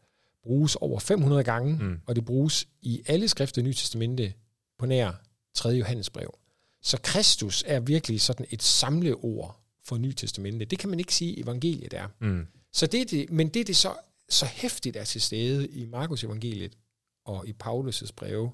bruges 0.43 0.77
over 0.77 1.01
500 1.01 1.45
gange, 1.45 1.77
Mm. 1.85 2.01
og 2.07 2.17
det 2.17 2.25
bruges 2.25 2.69
i 2.83 3.03
alle 3.07 3.29
skrifter 3.29 3.63
i 3.63 3.65
Nye 3.65 3.75
Testamente 3.75 4.33
på 4.79 4.87
nær 4.87 5.13
3. 5.55 5.69
Johannes 5.69 6.11
brev. 6.11 6.35
Så 6.83 6.99
Kristus 7.03 7.65
er 7.67 7.81
virkelig 7.81 8.21
sådan 8.21 8.47
et 8.51 8.63
samleord 8.63 9.61
for 9.85 9.97
Nye 9.99 10.13
Testamente. 10.13 10.65
Det 10.65 10.79
kan 10.79 10.91
man 10.91 10.99
ikke 10.99 11.15
sige, 11.15 11.41
evangeliet 11.41 11.95
er. 11.95 12.09
Mm. 12.21 12.47
Så 12.73 12.87
det 12.87 13.01
er 13.01 13.05
det, 13.05 13.31
men 13.31 13.49
det 13.49 13.61
er 13.61 13.65
det 13.65 13.77
så, 13.77 13.95
så 14.29 14.47
hæftigt 14.47 14.97
er 14.97 15.05
til 15.05 15.21
stede 15.21 15.69
i 15.69 15.87
Markus 15.87 16.25
evangeliet 16.25 16.77
og 17.25 17.49
i 17.49 17.55
Paulus' 17.65 18.11
breve, 18.17 18.53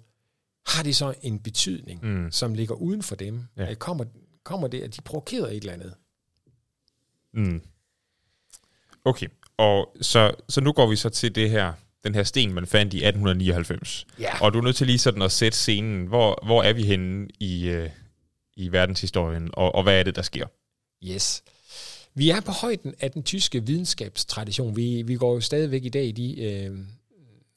har 0.67 0.83
det 0.83 0.97
så 0.97 1.15
en 1.23 1.39
betydning, 1.39 2.05
Mm. 2.05 2.31
som 2.31 2.55
ligger 2.55 2.75
uden 2.75 3.03
for 3.03 3.15
dem. 3.17 3.43
Ja. 3.57 3.65
Ja. 3.65 3.75
Kommer, 3.75 4.05
kommer 4.45 4.69
det, 4.69 4.81
at 4.83 4.97
de 4.97 5.01
provokerer 5.03 5.47
et 5.47 5.57
eller 5.57 5.73
andet? 5.73 5.95
Mm. 7.35 7.63
Okay, 9.07 9.27
og 9.57 9.97
så, 10.01 10.33
så 10.49 10.61
nu 10.61 10.73
går 10.73 10.87
vi 10.87 10.97
så 10.97 11.09
til 11.09 11.35
det 11.35 11.51
her, 11.51 11.73
den 12.05 12.15
her 12.15 12.23
sten, 12.23 12.53
man 12.53 12.67
fandt 12.67 12.95
i 12.95 12.97
1899. 12.97 14.07
Ja. 14.21 14.43
Og 14.43 14.53
du 14.53 14.59
er 14.59 14.63
nødt 14.63 14.77
til 14.77 14.87
lige 14.87 14.99
sådan 14.99 15.23
at 15.23 15.33
sætte 15.33 15.59
scenen. 15.59 16.07
Hvor, 16.07 16.45
hvor 16.45 16.63
er 16.63 16.73
vi 16.73 16.83
henne 16.83 17.29
i, 17.41 17.69
øh, 17.69 17.91
i 18.57 18.73
verdenshistorien, 18.73 19.51
og, 19.53 19.75
og 19.75 19.83
hvad 19.83 19.99
er 19.99 20.03
det, 20.03 20.17
der 20.17 20.23
sker? 20.23 20.47
Yes. 21.05 21.43
Vi 22.15 22.31
er 22.31 22.41
på 22.41 22.53
højden 22.53 22.95
af 23.01 23.11
den 23.11 23.23
tyske 23.23 23.67
videnskabstradition. 23.67 24.77
Vi, 24.77 25.03
vi 25.03 25.17
går 25.17 25.35
jo 25.35 25.41
stadigvæk 25.41 25.85
i 25.85 25.89
dag 25.89 26.05
i 26.05 26.13
de, 26.13 26.43
øh, 26.43 26.79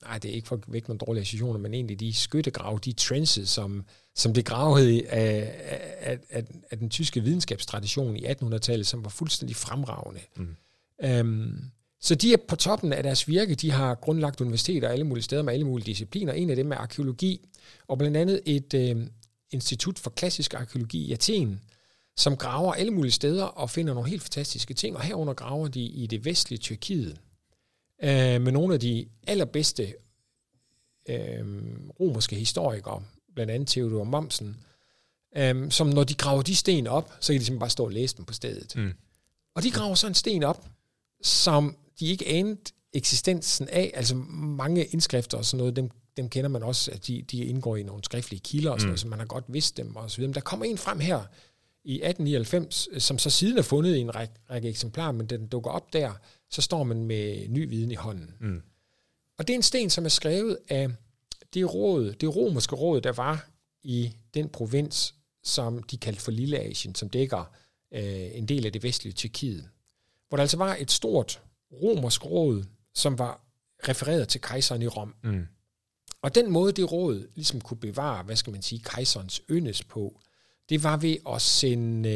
nej, 0.05 0.17
det 0.17 0.31
er 0.31 0.35
ikke 0.35 0.47
for 0.47 0.59
væk 0.67 0.87
nogle 0.87 0.99
dårlige 0.99 1.21
associationer, 1.21 1.59
men 1.59 1.73
egentlig 1.73 1.99
de 1.99 2.13
skyttegrave, 2.13 2.79
de 2.85 2.93
trenches, 2.93 3.49
som, 3.49 3.85
som 4.15 4.33
blev 4.33 4.43
gravet 4.43 5.01
af, 5.09 5.55
af, 5.99 6.19
af, 6.29 6.43
af 6.71 6.77
den 6.77 6.89
tyske 6.89 7.23
videnskabstradition 7.23 8.15
i 8.15 8.25
1800-tallet, 8.25 8.87
som 8.87 9.03
var 9.03 9.09
fuldstændig 9.09 9.55
fremragende. 9.55 10.21
Mm. 10.35 10.55
Øhm, 11.03 11.71
så 12.01 12.15
de 12.15 12.33
er 12.33 12.37
på 12.47 12.55
toppen 12.55 12.93
af 12.93 13.03
deres 13.03 13.27
virke. 13.27 13.55
De 13.55 13.71
har 13.71 13.95
grundlagt 13.95 14.41
universiteter 14.41 14.89
alle 14.89 15.05
mulige 15.05 15.23
steder 15.23 15.41
med 15.41 15.53
alle 15.53 15.65
mulige 15.65 15.85
discipliner. 15.85 16.33
En 16.33 16.49
af 16.49 16.55
dem 16.55 16.71
er 16.71 16.75
arkeologi, 16.75 17.47
og 17.87 17.97
blandt 17.97 18.17
andet 18.17 18.41
et 18.45 18.73
øh, 18.73 19.07
institut 19.51 19.99
for 19.99 20.09
klassisk 20.09 20.53
arkeologi 20.53 21.05
i 21.05 21.13
Athen, 21.13 21.61
som 22.17 22.37
graver 22.37 22.73
alle 22.73 22.91
mulige 22.91 23.11
steder 23.11 23.43
og 23.43 23.69
finder 23.69 23.93
nogle 23.93 24.09
helt 24.09 24.21
fantastiske 24.21 24.73
ting, 24.73 24.95
og 24.95 25.03
herunder 25.03 25.33
graver 25.33 25.67
de 25.67 25.81
i 25.81 26.07
det 26.07 26.25
vestlige 26.25 26.59
Tyrkiet 26.59 27.17
øh, 28.03 28.41
med 28.41 28.51
nogle 28.51 28.73
af 28.73 28.79
de 28.79 29.05
allerbedste 29.27 29.93
øh, 31.09 31.45
romerske 31.99 32.35
historikere, 32.35 33.03
blandt 33.35 33.51
andet 33.51 33.67
Theodor 33.67 34.03
Mommsen, 34.03 34.57
øhm, 35.37 35.71
som 35.71 35.87
når 35.87 36.03
de 36.03 36.13
graver 36.13 36.41
de 36.41 36.55
sten 36.55 36.87
op, 36.87 37.13
så 37.19 37.33
kan 37.33 37.39
de 37.39 37.45
simpelthen 37.45 37.59
bare 37.59 37.69
stå 37.69 37.85
og 37.85 37.91
læse 37.91 38.17
dem 38.17 38.25
på 38.25 38.33
stedet. 38.33 38.75
Mm. 38.75 38.93
Og 39.55 39.63
de 39.63 39.71
graver 39.71 39.95
så 39.95 40.07
en 40.07 40.13
sten 40.13 40.43
op, 40.43 40.65
som 41.21 41.77
de 41.99 42.05
ikke 42.05 42.27
anede 42.27 42.59
eksistensen 42.93 43.69
af. 43.69 43.91
Altså 43.93 44.15
mange 44.15 44.85
indskrifter 44.85 45.38
og 45.38 45.45
sådan 45.45 45.57
noget, 45.57 45.75
dem, 45.75 45.89
dem 46.17 46.29
kender 46.29 46.49
man 46.49 46.63
også, 46.63 46.91
at 46.91 47.07
de, 47.07 47.21
de 47.21 47.45
indgår 47.45 47.75
i 47.75 47.83
nogle 47.83 48.03
skriftlige 48.03 48.39
kilder 48.39 48.71
og 48.71 48.79
sådan 48.79 48.88
mm. 48.88 48.89
noget, 48.89 48.99
så 48.99 49.07
man 49.07 49.19
har 49.19 49.25
godt 49.25 49.45
vidst 49.47 49.77
dem 49.77 49.95
og 49.95 50.11
så 50.11 50.17
videre. 50.17 50.27
Men 50.27 50.35
der 50.35 50.41
kommer 50.41 50.65
en 50.65 50.77
frem 50.77 50.99
her 50.99 51.23
i 51.83 51.93
1899, 51.93 53.03
som 53.03 53.19
så 53.19 53.29
siden 53.29 53.57
er 53.57 53.61
fundet 53.61 53.95
i 53.95 53.99
en 53.99 54.15
række, 54.15 54.33
række 54.49 54.69
eksemplarer, 54.69 55.11
men 55.11 55.25
den 55.25 55.47
dukker 55.47 55.71
op 55.71 55.93
der, 55.93 56.11
så 56.49 56.61
står 56.61 56.83
man 56.83 57.03
med 57.03 57.47
ny 57.49 57.69
viden 57.69 57.91
i 57.91 57.95
hånden. 57.95 58.33
Mm. 58.39 58.61
Og 59.38 59.47
det 59.47 59.53
er 59.53 59.57
en 59.57 59.63
sten, 59.63 59.89
som 59.89 60.05
er 60.05 60.09
skrevet 60.09 60.57
af 60.69 60.89
det 61.53 61.73
råd, 61.73 62.13
det 62.13 62.35
romerske 62.35 62.75
råd, 62.75 63.01
der 63.01 63.11
var 63.11 63.49
i 63.83 64.11
den 64.33 64.49
provins, 64.49 65.15
som 65.43 65.83
de 65.83 65.97
kaldte 65.97 66.21
for 66.21 66.31
Lille 66.31 66.59
Asien, 66.59 66.95
som 66.95 67.09
dækker 67.09 67.51
øh, 67.93 68.38
en 68.38 68.45
del 68.45 68.65
af 68.65 68.73
det 68.73 68.83
vestlige 68.83 69.13
Tyrkiet. 69.13 69.69
Hvor 70.29 70.36
der 70.36 70.43
altså 70.43 70.57
var 70.57 70.75
et 70.79 70.91
stort 70.91 71.41
romersk 71.71 72.25
råd, 72.25 72.63
som 72.93 73.19
var 73.19 73.41
refereret 73.88 74.27
til 74.27 74.41
kejseren 74.41 74.81
i 74.81 74.88
Rom. 74.88 75.15
Mm. 75.24 75.45
Og 76.21 76.36
den 76.36 76.51
måde, 76.51 76.71
det 76.71 76.91
råd 76.91 77.27
ligesom 77.36 77.62
kunne 77.62 77.79
bevare, 77.79 78.24
hvad 78.24 78.36
skal 78.36 78.51
man 78.51 78.62
sige, 78.62 78.81
kejserens 78.86 79.41
yndes 79.50 79.83
på, 79.83 80.19
det 80.69 80.83
var 80.83 80.98
ved 80.98 81.17
at 81.29 81.41
sende 81.41 82.09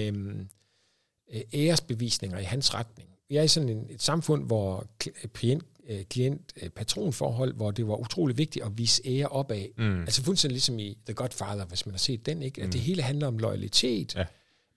øh, 1.33 1.41
æresbevisninger 1.53 2.39
i 2.39 2.43
hans 2.43 2.73
retning. 2.73 3.09
Vi 3.29 3.35
er 3.35 3.43
i 3.43 3.47
sådan 3.47 3.69
en, 3.69 3.87
et 3.89 4.01
samfund, 4.01 4.45
hvor 4.45 4.87
klient, 5.33 5.63
klient-patronforhold, 6.09 7.53
hvor 7.53 7.71
det 7.71 7.87
var 7.87 7.95
utrolig 7.95 8.37
vigtigt 8.37 8.65
at 8.65 8.77
vise 8.77 9.01
ære 9.05 9.27
opad. 9.27 9.65
Mm. 9.77 10.01
Altså 10.01 10.23
fuldstændig 10.23 10.53
ligesom 10.53 10.79
i 10.79 10.97
The 11.05 11.13
Godfather, 11.13 11.65
hvis 11.65 11.85
man 11.85 11.93
har 11.93 11.99
set 11.99 12.25
den, 12.25 12.41
ikke? 12.41 12.61
at 12.61 12.73
det 12.73 12.81
hele 12.81 13.01
handler 13.01 13.27
om 13.27 13.37
loyalitet. 13.37 14.15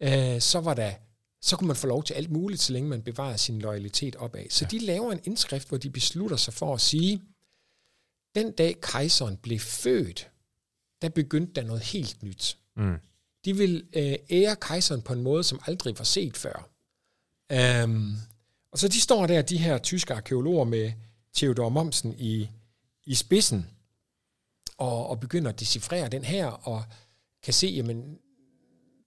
Ja. 0.00 0.34
Øh, 0.34 0.40
så 0.40 0.60
var 0.60 0.74
der 0.74 0.92
så 1.42 1.56
kunne 1.56 1.66
man 1.66 1.76
få 1.76 1.86
lov 1.86 2.04
til 2.04 2.14
alt 2.14 2.30
muligt, 2.30 2.62
så 2.62 2.72
længe 2.72 2.88
man 2.88 3.02
bevarer 3.02 3.36
sin 3.36 3.58
loyalitet 3.58 4.16
opad. 4.16 4.46
Så 4.50 4.64
ja. 4.64 4.78
de 4.78 4.84
laver 4.84 5.12
en 5.12 5.20
indskrift, 5.24 5.68
hvor 5.68 5.78
de 5.78 5.90
beslutter 5.90 6.36
sig 6.36 6.54
for 6.54 6.74
at 6.74 6.80
sige, 6.80 7.22
den 8.34 8.52
dag 8.52 8.80
kejseren 8.80 9.36
blev 9.36 9.58
født, 9.58 10.30
der 11.02 11.08
begyndte 11.08 11.52
der 11.52 11.62
noget 11.62 11.82
helt 11.82 12.22
nyt. 12.22 12.58
Mm. 12.76 12.96
De 13.44 13.56
vil 13.56 13.86
øh, 13.92 14.14
ære 14.30 14.56
kejseren 14.56 15.02
på 15.02 15.12
en 15.12 15.22
måde, 15.22 15.44
som 15.44 15.60
aldrig 15.66 15.98
var 15.98 16.04
set 16.04 16.36
før. 16.36 16.70
Um, 17.84 18.16
og 18.72 18.78
så 18.78 18.88
de 18.88 19.00
står 19.00 19.26
der, 19.26 19.42
de 19.42 19.58
her 19.58 19.78
tyske 19.78 20.14
arkeologer 20.14 20.64
med 20.64 20.92
Theodor 21.34 21.68
Momsen 21.68 22.14
i, 22.18 22.48
i 23.06 23.14
spidsen, 23.14 23.70
og, 24.78 25.06
og 25.06 25.20
begynder 25.20 25.48
at 25.50 25.60
decifrere 25.60 26.08
den 26.08 26.24
her, 26.24 26.46
og 26.46 26.84
kan 27.42 27.54
se, 27.54 27.66
jamen, 27.66 28.18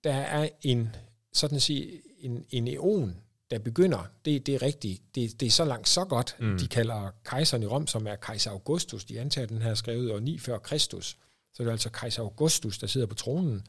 der 0.04 0.14
er 0.14 0.50
en, 0.62 0.96
sådan 1.34 1.56
at 1.56 1.62
sige, 1.62 2.02
en, 2.20 2.46
en 2.50 2.68
eon, 2.68 3.16
der 3.52 3.60
begynder, 3.60 4.08
det, 4.26 4.46
det 4.46 4.56
er 4.56 4.62
rigtigt, 4.62 5.16
det, 5.16 5.40
det 5.40 5.46
er 5.46 5.52
så 5.52 5.66
langt 5.66 5.90
så 5.90 6.06
godt, 6.06 6.36
mm. 6.40 6.58
de 6.58 6.68
kalder 6.68 7.12
kejseren 7.26 7.64
i 7.64 7.66
Rom, 7.66 7.88
som 7.88 8.08
er 8.08 8.16
kejser 8.16 8.52
Augustus, 8.52 9.06
de 9.06 9.20
antager 9.20 9.48
den 9.48 9.62
her 9.62 9.74
skrevet 9.74 10.12
år 10.12 10.20
9 10.20 10.38
før 10.38 10.58
Kristus, 10.58 11.18
så 11.54 11.64
det 11.64 11.68
er 11.68 11.72
altså 11.72 11.90
kejser 11.90 12.22
Augustus, 12.22 12.78
der 12.78 12.88
sidder 12.88 13.08
på 13.08 13.16
tronen. 13.16 13.68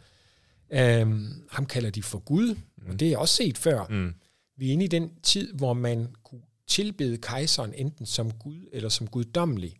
Um, 1.02 1.42
ham 1.50 1.66
kalder 1.66 1.90
de 1.90 2.02
for 2.02 2.18
Gud, 2.18 2.54
mm. 2.54 2.90
og 2.90 3.00
det 3.00 3.12
er 3.12 3.18
også 3.18 3.34
set 3.34 3.58
før. 3.58 3.86
Mm. 3.90 4.14
Vi 4.56 4.68
er 4.68 4.72
inde 4.72 4.84
i 4.84 4.88
den 4.88 5.10
tid, 5.22 5.52
hvor 5.52 5.72
man 5.72 6.08
kunne 6.24 6.42
tilbede 6.66 7.18
kejseren 7.18 7.74
enten 7.74 8.06
som 8.06 8.30
Gud 8.30 8.68
eller 8.72 8.88
som 8.88 9.06
guddommelig, 9.06 9.76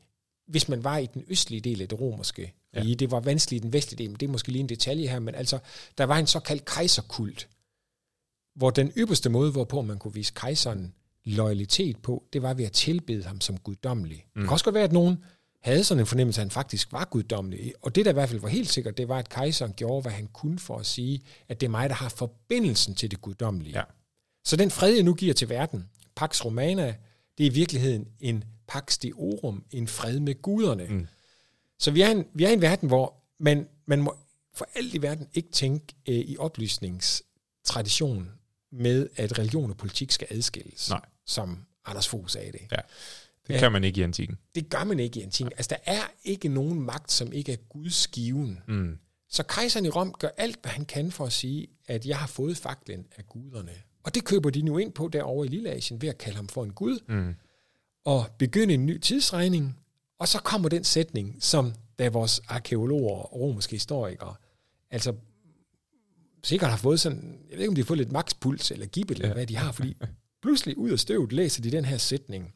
hvis 0.46 0.68
man 0.68 0.84
var 0.84 0.98
i 0.98 1.06
den 1.06 1.24
østlige 1.28 1.60
del 1.60 1.82
af 1.82 1.88
det 1.88 2.00
romerske 2.00 2.52
rige. 2.76 2.88
Ja. 2.88 2.94
Det 2.94 3.10
var 3.10 3.20
vanskeligt 3.20 3.60
i 3.60 3.62
den 3.62 3.72
vestlige 3.72 3.98
del, 3.98 4.10
men 4.10 4.20
det 4.20 4.26
er 4.26 4.30
måske 4.30 4.52
lige 4.52 4.60
en 4.60 4.68
detalje 4.68 5.08
her, 5.08 5.18
men 5.18 5.34
altså, 5.34 5.58
der 5.98 6.04
var 6.04 6.18
en 6.18 6.26
såkaldt 6.26 6.64
kejserkult, 6.64 7.48
hvor 8.60 8.70
den 8.70 8.92
ypperste 8.96 9.30
måde, 9.30 9.52
hvorpå 9.52 9.82
man 9.82 9.98
kunne 9.98 10.14
vise 10.14 10.32
kejseren 10.36 10.94
loyalitet 11.24 11.96
på, 11.96 12.24
det 12.32 12.42
var 12.42 12.54
ved 12.54 12.64
at 12.64 12.72
tilbede 12.72 13.24
ham 13.24 13.40
som 13.40 13.58
guddommelig. 13.58 14.26
Mm. 14.34 14.40
Det 14.40 14.48
kan 14.48 14.52
også 14.52 14.64
godt 14.64 14.74
være, 14.74 14.84
at 14.84 14.92
nogen 14.92 15.24
havde 15.62 15.84
sådan 15.84 16.00
en 16.00 16.06
fornemmelse, 16.06 16.40
at 16.40 16.44
han 16.44 16.50
faktisk 16.50 16.92
var 16.92 17.04
guddommelig. 17.04 17.74
Og 17.82 17.94
det, 17.94 18.04
der 18.04 18.10
i 18.10 18.14
hvert 18.14 18.28
fald 18.28 18.40
var 18.40 18.48
helt 18.48 18.68
sikkert, 18.68 18.98
det 18.98 19.08
var, 19.08 19.18
at 19.18 19.28
kejseren 19.28 19.72
gjorde, 19.72 20.02
hvad 20.02 20.12
han 20.12 20.26
kunne 20.26 20.58
for 20.58 20.78
at 20.78 20.86
sige, 20.86 21.22
at 21.48 21.60
det 21.60 21.66
er 21.66 21.70
mig, 21.70 21.88
der 21.88 21.94
har 21.94 22.08
forbindelsen 22.08 22.94
til 22.94 23.10
det 23.10 23.20
guddommelige. 23.20 23.78
Ja. 23.78 23.82
Så 24.44 24.56
den 24.56 24.70
fred, 24.70 24.94
jeg 24.94 25.02
nu 25.02 25.14
giver 25.14 25.34
til 25.34 25.48
verden, 25.48 25.88
Pax 26.16 26.44
Romana, 26.44 26.94
det 27.38 27.46
er 27.46 27.50
i 27.50 27.54
virkeligheden 27.54 28.08
en 28.20 28.44
Pax 28.68 28.98
Deorum, 28.98 29.64
en 29.70 29.88
fred 29.88 30.20
med 30.20 30.42
guderne. 30.42 30.86
Mm. 30.90 31.06
Så 31.78 31.90
vi 31.90 32.00
er, 32.00 32.10
en, 32.10 32.24
vi 32.34 32.44
er 32.44 32.48
i 32.48 32.52
en 32.52 32.62
verden, 32.62 32.88
hvor 32.88 33.14
man, 33.38 33.68
man 33.86 34.02
må 34.02 34.16
for 34.54 34.68
alt 34.74 34.94
i 34.94 35.02
verden 35.02 35.26
ikke 35.34 35.50
tænke 35.50 35.94
øh, 36.08 36.14
i 36.14 36.36
oplysningstradition 36.38 38.39
med, 38.72 39.08
at 39.16 39.38
religion 39.38 39.70
og 39.70 39.76
politik 39.76 40.10
skal 40.12 40.26
adskilles, 40.30 40.90
Nej. 40.90 41.00
som 41.26 41.58
Anders 41.84 42.08
Fogh 42.08 42.28
sagde 42.28 42.52
det. 42.52 42.60
Ja. 42.72 42.76
Det 43.48 43.58
kan 43.58 43.72
man 43.72 43.84
ikke 43.84 44.00
i 44.00 44.02
antikken. 44.04 44.38
Det 44.54 44.68
gør 44.70 44.84
man 44.84 44.98
ikke 44.98 45.20
i 45.20 45.22
antikken. 45.22 45.52
Altså, 45.56 45.68
der 45.70 45.92
er 45.92 46.02
ikke 46.24 46.48
nogen 46.48 46.80
magt, 46.80 47.12
som 47.12 47.32
ikke 47.32 47.52
er 47.52 47.56
Guds 47.56 48.06
given. 48.08 48.58
Mm. 48.68 48.98
Så 49.28 49.42
kejseren 49.42 49.86
i 49.86 49.88
Rom 49.88 50.12
gør 50.18 50.28
alt, 50.36 50.58
hvad 50.62 50.72
han 50.72 50.84
kan 50.84 51.10
for 51.12 51.26
at 51.26 51.32
sige, 51.32 51.66
at 51.86 52.06
jeg 52.06 52.18
har 52.18 52.26
fået 52.26 52.56
faklen 52.56 53.06
af 53.16 53.26
guderne. 53.26 53.72
Og 54.02 54.14
det 54.14 54.24
køber 54.24 54.50
de 54.50 54.62
nu 54.62 54.78
ind 54.78 54.92
på 54.92 55.08
derovre 55.08 55.46
i 55.46 55.48
Lilleasien 55.48 56.02
ved 56.02 56.08
at 56.08 56.18
kalde 56.18 56.36
ham 56.36 56.48
for 56.48 56.64
en 56.64 56.72
gud, 56.72 56.98
Mm. 57.08 57.34
og 58.04 58.26
begynde 58.38 58.74
en 58.74 58.86
ny 58.86 58.98
tidsregning. 58.98 59.78
Og 60.18 60.28
så 60.28 60.38
kommer 60.38 60.68
den 60.68 60.84
sætning, 60.84 61.36
som 61.40 61.72
da 61.98 62.08
vores 62.08 62.40
arkeologer 62.48 63.14
og 63.14 63.32
romerske 63.40 63.72
historikere, 63.72 64.34
altså 64.90 65.14
sikkert 66.42 66.70
har 66.70 66.76
fået 66.78 67.00
sådan, 67.00 67.38
jeg 67.48 67.56
ved 67.58 67.60
ikke 67.64 67.68
om 67.68 67.74
de 67.74 67.80
har 67.80 67.86
fået 67.86 67.98
lidt 67.98 68.12
makspuls 68.12 68.70
eller 68.70 68.86
gibbet, 68.86 69.14
eller 69.14 69.28
Ja. 69.28 69.34
hvad 69.34 69.46
de 69.46 69.56
har, 69.56 69.72
fordi 69.72 69.96
pludselig 70.42 70.78
ud 70.78 70.90
af 70.90 70.98
støvet 70.98 71.32
læser 71.32 71.62
de 71.62 71.70
den 71.70 71.84
her 71.84 71.98
sætning. 71.98 72.54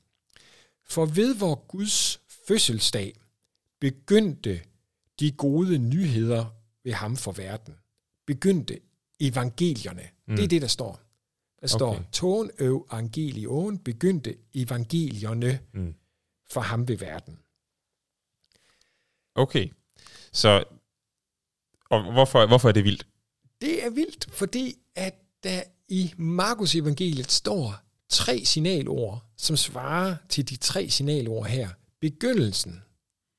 For 0.86 1.06
ved 1.06 1.36
hvor 1.36 1.54
Guds 1.68 2.20
fødselsdag 2.48 3.12
begyndte 3.80 4.60
de 5.20 5.32
gode 5.32 5.78
nyheder 5.78 6.46
ved 6.84 6.92
ham 6.92 7.16
for 7.16 7.32
verden. 7.32 7.74
Begyndte 8.26 8.80
evangelierne. 9.20 10.02
Mm. 10.26 10.36
Det 10.36 10.44
er 10.44 10.48
det, 10.48 10.62
der 10.62 10.68
står. 10.68 11.00
Der 11.60 11.66
står, 11.66 11.94
Okay. 11.94 12.04
tågen 12.12 12.50
øv 12.58 12.86
angelioen 12.90 13.78
begyndte 13.78 14.36
evangelierne 14.54 15.60
Mm. 15.72 15.94
for 16.50 16.60
ham 16.60 16.88
ved 16.88 16.96
verden. 16.96 17.38
Okay. 19.34 19.68
Så, 20.32 20.64
og 21.90 22.12
hvorfor, 22.12 22.46
hvorfor 22.46 22.68
er 22.68 22.72
det 22.72 22.84
vildt? 22.84 23.06
Det 23.64 23.84
er 23.84 23.90
vildt, 23.90 24.28
fordi 24.32 24.74
at 24.94 25.14
der 25.44 25.62
i 25.88 26.14
Markus 26.16 26.74
evangeliet 26.74 27.30
står 27.32 27.74
tre 28.08 28.44
signalord, 28.44 29.24
som 29.36 29.56
svarer 29.56 30.16
til 30.28 30.48
de 30.48 30.56
tre 30.56 30.90
signalord 30.90 31.46
her. 31.46 31.68
Begyndelsen. 32.00 32.82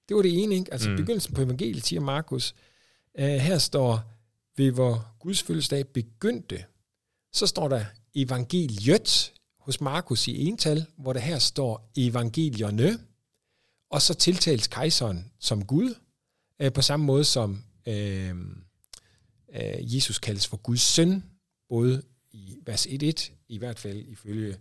Det 0.10 0.15
var 0.15 0.22
det 0.22 0.44
ene, 0.44 0.55
ikke? 0.55 0.74
Altså 0.74 0.89
Mm. 0.89 0.96
begyndelsen 0.96 1.34
på 1.34 1.41
evangeliet, 1.41 1.86
siger 1.86 2.00
Markus. 2.00 2.55
Uh, 3.20 3.25
her 3.25 3.58
står, 3.58 4.03
ved 4.58 4.72
hvor 4.72 5.08
Guds 5.20 5.44
fødselsdag 5.44 5.88
begyndte. 5.88 6.63
Så 7.34 7.48
står 7.48 7.67
der 7.67 7.86
evangeliet 8.15 9.34
hos 9.60 9.82
Markus 9.82 10.27
i 10.27 10.46
ental, 10.46 10.86
hvor 10.98 11.13
der 11.13 11.20
her 11.20 11.39
står 11.39 11.91
evangelierne. 11.98 13.00
Og 13.91 14.01
så 14.01 14.13
tiltales 14.13 14.67
kejseren 14.67 15.32
som 15.39 15.65
Gud, 15.65 15.96
uh, 16.63 16.74
på 16.74 16.82
samme 16.82 17.05
måde 17.05 17.24
som 17.24 17.63
uh, 17.88 18.32
uh, 19.50 19.96
Jesus 19.96 20.20
kaldes 20.20 20.48
for 20.48 20.58
Guds 20.58 20.82
søn, 20.82 21.24
både 21.70 22.02
i 22.32 22.56
vers 22.66 22.88
1.1, 22.88 23.32
i 23.48 23.58
hvert 23.58 23.80
fald 23.80 24.06
ifølge 24.08 24.58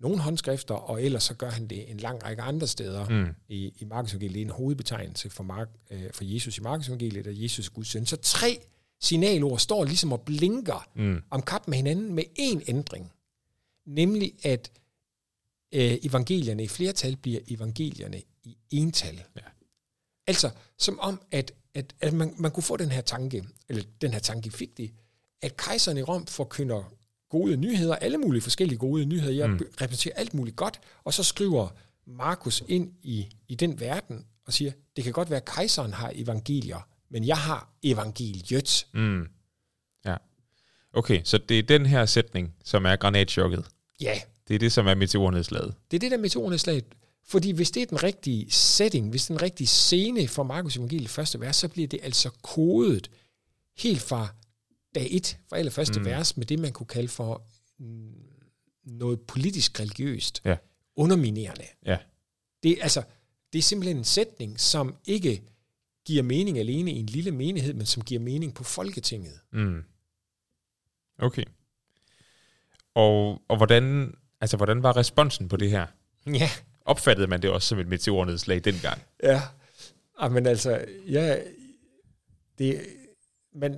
nogle 0.00 0.18
håndskrifter, 0.18 0.74
og 0.74 1.02
ellers 1.02 1.22
så 1.24 1.34
gør 1.34 1.50
han 1.50 1.66
det 1.66 1.90
en 1.90 1.96
lang 1.96 2.24
række 2.24 2.42
andre 2.42 2.66
steder 2.66 3.08
Mm. 3.08 3.34
i, 3.48 3.72
i 3.78 3.84
Markus 3.84 4.10
evangeliet. 4.12 4.34
Det 4.34 4.40
er 4.40 4.44
en 4.44 4.50
hovedbetegnelse 4.50 5.30
for, 5.30 5.42
Mark, 5.44 5.68
øh, 5.90 6.12
for 6.12 6.24
Jesus 6.24 6.58
i 6.58 6.60
Markus 6.60 6.88
evangeliet, 6.88 7.26
at 7.26 7.42
Jesus 7.42 7.70
Guds 7.70 7.88
søn. 7.88 8.06
Så 8.06 8.16
tre 8.16 8.58
signalord 9.00 9.58
står 9.58 9.84
ligesom 9.84 10.12
og 10.12 10.20
blinker 10.20 10.88
Mm. 10.94 11.22
om 11.30 11.42
kap 11.42 11.68
med 11.68 11.76
hinanden 11.76 12.14
med 12.14 12.24
én 12.38 12.60
ændring. 12.68 13.12
Nemlig 13.86 14.32
at 14.42 14.70
øh, 15.74 15.98
evangelierne 16.02 16.64
i 16.64 16.68
flertal 16.68 17.16
bliver 17.16 17.40
evangelierne 17.48 18.22
i 18.44 18.56
ental. 18.70 19.22
Ja. 19.36 19.40
Altså, 20.26 20.50
som 20.78 20.98
om, 21.00 21.20
at, 21.30 21.52
at, 21.76 21.94
at 22.00 22.12
man, 22.12 22.34
man 22.38 22.50
kunne 22.50 22.62
få 22.62 22.76
den 22.76 22.90
her 22.90 23.00
tanke, 23.00 23.44
eller 23.68 23.82
den 24.00 24.12
her 24.12 24.18
tanke 24.18 24.50
fik 24.50 24.78
de, 24.78 24.90
at 25.42 25.56
kejseren 25.56 25.98
i 25.98 26.02
Rom 26.02 26.26
forkynder 26.26 26.92
gode 27.30 27.56
nyheder, 27.56 27.96
alle 27.96 28.18
mulige 28.18 28.42
forskellige 28.42 28.78
gode 28.78 29.04
nyheder. 29.06 29.32
Jeg 29.32 29.50
Mm. 29.50 29.60
repræsenterer 29.80 30.14
alt 30.16 30.34
muligt 30.34 30.56
godt, 30.56 30.80
og 31.04 31.14
så 31.14 31.22
skriver 31.22 31.68
Markus 32.06 32.62
ind 32.68 32.92
i, 33.02 33.26
i 33.48 33.54
den 33.54 33.80
verden 33.80 34.26
og 34.46 34.52
siger, 34.52 34.72
det 34.96 35.04
kan 35.04 35.12
godt 35.12 35.30
være, 35.30 35.36
at 35.40 35.44
kejseren 35.44 35.92
har 35.92 36.12
evangelier, 36.14 36.88
men 37.10 37.24
jeg 37.26 37.36
har 37.38 37.70
evangeliet. 37.82 38.86
Mm. 38.94 39.26
Ja. 40.04 40.16
Okay, 40.92 41.20
så 41.24 41.38
det 41.38 41.58
er 41.58 41.62
den 41.62 41.86
her 41.86 42.06
sætning, 42.06 42.54
som 42.64 42.84
er 42.84 42.96
granatchokket. 42.96 43.64
Ja, 44.00 44.20
Det 44.48 44.54
er 44.54 44.58
det, 44.58 44.72
som 44.72 44.86
er 44.86 44.94
meteornedslaget. 44.94 45.74
det 45.90 45.96
er 45.96 46.00
det 46.00 46.10
der 46.10 46.18
meteornedslag. 46.18 46.82
Fordi 47.28 47.50
hvis 47.52 47.70
det 47.70 47.82
er 47.82 47.86
den 47.86 48.02
rigtige 48.02 48.50
setting, 48.50 49.10
hvis 49.10 49.22
det 49.26 49.30
er 49.30 49.34
den 49.38 49.42
rigtige 49.42 49.66
scene 49.66 50.28
for 50.28 50.42
Markus 50.42 50.76
evangeliet 50.76 51.10
første 51.10 51.40
vers, 51.40 51.56
så 51.56 51.68
bliver 51.68 51.88
det 51.88 52.00
altså 52.02 52.30
kodet 52.42 53.10
helt 53.76 54.02
fra 54.02 54.28
dag 54.94 55.08
et, 55.10 55.38
fra 55.48 55.56
allerførste 55.58 56.00
Mm. 56.00 56.06
vers, 56.06 56.36
med 56.36 56.46
det, 56.46 56.58
man 56.58 56.72
kunne 56.72 56.86
kalde 56.86 57.08
for 57.08 57.42
noget 58.84 59.20
politisk 59.20 59.80
religiøst, 59.80 60.42
Ja. 60.44 60.56
underminerende. 60.96 61.64
Ja. 61.86 61.98
Det, 62.62 62.78
altså, 62.80 63.02
det 63.52 63.58
er 63.58 63.62
simpelthen 63.62 63.96
en 63.96 64.04
sætning, 64.04 64.60
som 64.60 64.96
ikke 65.04 65.42
giver 66.04 66.22
mening 66.22 66.58
alene 66.58 66.92
i 66.92 66.98
en 66.98 67.06
lille 67.06 67.30
menighed, 67.30 67.74
men 67.74 67.86
som 67.86 68.02
giver 68.04 68.20
mening 68.20 68.54
på 68.54 68.64
Folketinget. 68.64 69.40
Mm. 69.52 69.82
Okay. 71.18 71.44
Og, 72.94 73.42
og 73.48 73.56
hvordan, 73.56 74.14
altså, 74.40 74.56
hvordan 74.56 74.82
var 74.82 74.96
responsen 74.96 75.48
på 75.48 75.56
det 75.56 75.70
her? 75.70 75.86
Ja, 76.26 76.50
Opfattede 76.86 77.26
man 77.26 77.42
det 77.42 77.50
også 77.50 77.68
som 77.68 77.78
et 77.78 77.88
meteornedslag 77.88 78.64
dengang? 78.64 79.02
ja. 79.22 79.42
Ah, 80.18 80.32
men 80.32 80.46
altså, 80.46 80.84
ja, 81.08 81.36
det, 82.58 82.80
men 83.54 83.76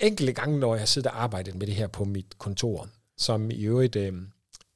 enkelte 0.00 0.32
gange, 0.32 0.58
når 0.58 0.76
jeg 0.76 0.88
sidder 0.88 1.10
og 1.10 1.22
arbejder 1.22 1.54
med 1.54 1.66
det 1.66 1.74
her 1.74 1.86
på 1.86 2.04
mit 2.04 2.38
kontor, 2.38 2.88
som 3.16 3.50
i 3.50 3.64
øvrigt 3.64 3.96
øh, 3.96 4.12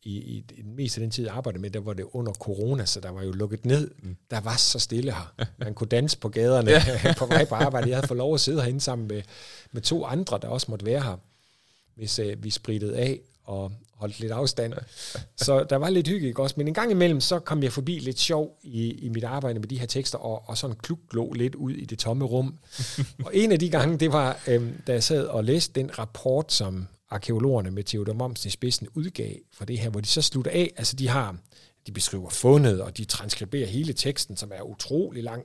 i, 0.03 0.17
i, 0.19 0.45
i 0.53 0.63
den 0.63 0.77
meste 0.77 1.01
af 1.01 1.05
den 1.05 1.11
tid, 1.11 1.25
jeg 1.25 1.35
arbejdede 1.35 1.61
med, 1.63 1.71
der 1.71 1.81
var 1.81 1.93
det 1.93 2.07
under 2.13 2.33
corona, 2.33 2.85
så 2.87 3.01
der 3.01 3.11
var 3.11 3.23
jo 3.23 3.33
lukket 3.33 3.65
ned. 3.65 3.91
Mm. 3.99 4.09
Mm. 4.09 4.17
Der 4.31 4.41
var 4.41 4.57
så 4.57 4.79
stille 4.79 5.13
her. 5.13 5.35
Man 5.65 5.75
kunne 5.75 5.89
danse 5.89 6.19
på 6.19 6.29
gaderne 6.29 6.71
ja. 6.71 7.15
på 7.19 7.27
vej 7.27 7.45
på 7.45 7.55
arbejde. 7.55 7.89
Jeg 7.89 7.97
havde 7.97 8.09
fået 8.09 8.19
lov 8.19 8.35
at 8.35 8.41
sidde 8.41 8.63
herinde 8.63 8.81
sammen 8.81 9.09
med, 9.09 9.23
med 9.73 9.83
to 9.83 10.05
andre, 10.05 10.39
der 10.43 10.49
også 10.49 10.67
måtte 10.71 10.87
være 10.87 11.03
her, 11.03 11.17
hvis 11.95 12.19
øh, 12.19 12.45
vi 12.45 12.51
sprittede 12.51 12.97
af 12.97 13.21
og 13.45 13.73
holdt 14.01 14.21
lidt 14.21 14.33
afstand. 14.33 14.75
Så 15.37 15.67
der 15.71 15.77
var 15.77 15.91
lidt 15.91 16.09
hygge, 16.09 16.29
ikke 16.29 16.43
også? 16.43 16.55
Men 16.59 16.69
en 16.69 16.75
gang 16.75 16.91
imellem, 16.91 17.21
så 17.21 17.39
kom 17.39 17.63
jeg 17.63 17.73
forbi 17.73 17.99
lidt 17.99 18.19
sjov 18.19 18.59
i, 18.63 18.91
i 18.91 19.09
mit 19.09 19.25
arbejde 19.25 19.59
med 19.59 19.69
de 19.69 19.79
her 19.79 19.87
tekster, 19.87 20.19
og, 20.19 20.43
og 20.47 20.59
sådan 20.59 20.77
kluk 20.77 20.99
lå 21.13 21.33
lidt 21.33 21.55
ud 21.55 21.73
i 21.73 21.85
det 21.85 21.99
tomme 21.99 22.25
rum. 22.25 22.59
og 23.25 23.37
en 23.37 23.53
af 23.53 23.59
de 23.59 23.71
gange, 23.71 23.99
det 23.99 24.13
var, 24.13 24.39
øhm, 24.47 24.83
da 24.87 24.93
jeg 24.93 25.03
sad 25.03 25.27
og 25.27 25.45
læste 25.45 25.81
den 25.81 25.99
rapport, 25.99 26.53
som 26.53 26.87
arkeologerne 27.11 27.71
med 27.71 27.85
Theodor 27.85 28.13
Momsen 28.13 28.49
i 28.49 28.51
spidsen 28.51 28.89
udgav 28.95 29.35
for 29.53 29.65
det 29.65 29.79
her, 29.79 29.91
hvor 29.91 30.01
de 30.01 30.09
så 30.09 30.23
slutter 30.23 30.51
af, 30.51 30.73
altså 30.77 30.97
de 30.97 31.09
har, 31.09 31.37
de 31.87 31.93
beskriver 31.93 32.31
fundet, 32.31 32.81
og 32.83 32.97
de 32.97 33.05
transkriberer 33.05 33.67
hele 33.67 33.93
teksten, 33.93 34.37
som 34.37 34.53
er 34.55 34.63
utrolig 34.63 35.25
lang, 35.25 35.45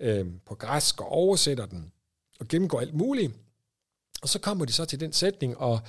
øhm, 0.00 0.40
på 0.46 0.54
græsk, 0.54 1.00
og 1.00 1.08
oversætter 1.08 1.66
den, 1.66 1.92
og 2.40 2.48
gennemgår 2.48 2.80
alt 2.80 2.94
muligt. 2.94 3.32
Og 4.22 4.28
så 4.28 4.38
kommer 4.38 4.64
de 4.64 4.72
så 4.72 4.84
til 4.84 5.00
den 5.00 5.12
sætning, 5.12 5.58
og, 5.58 5.80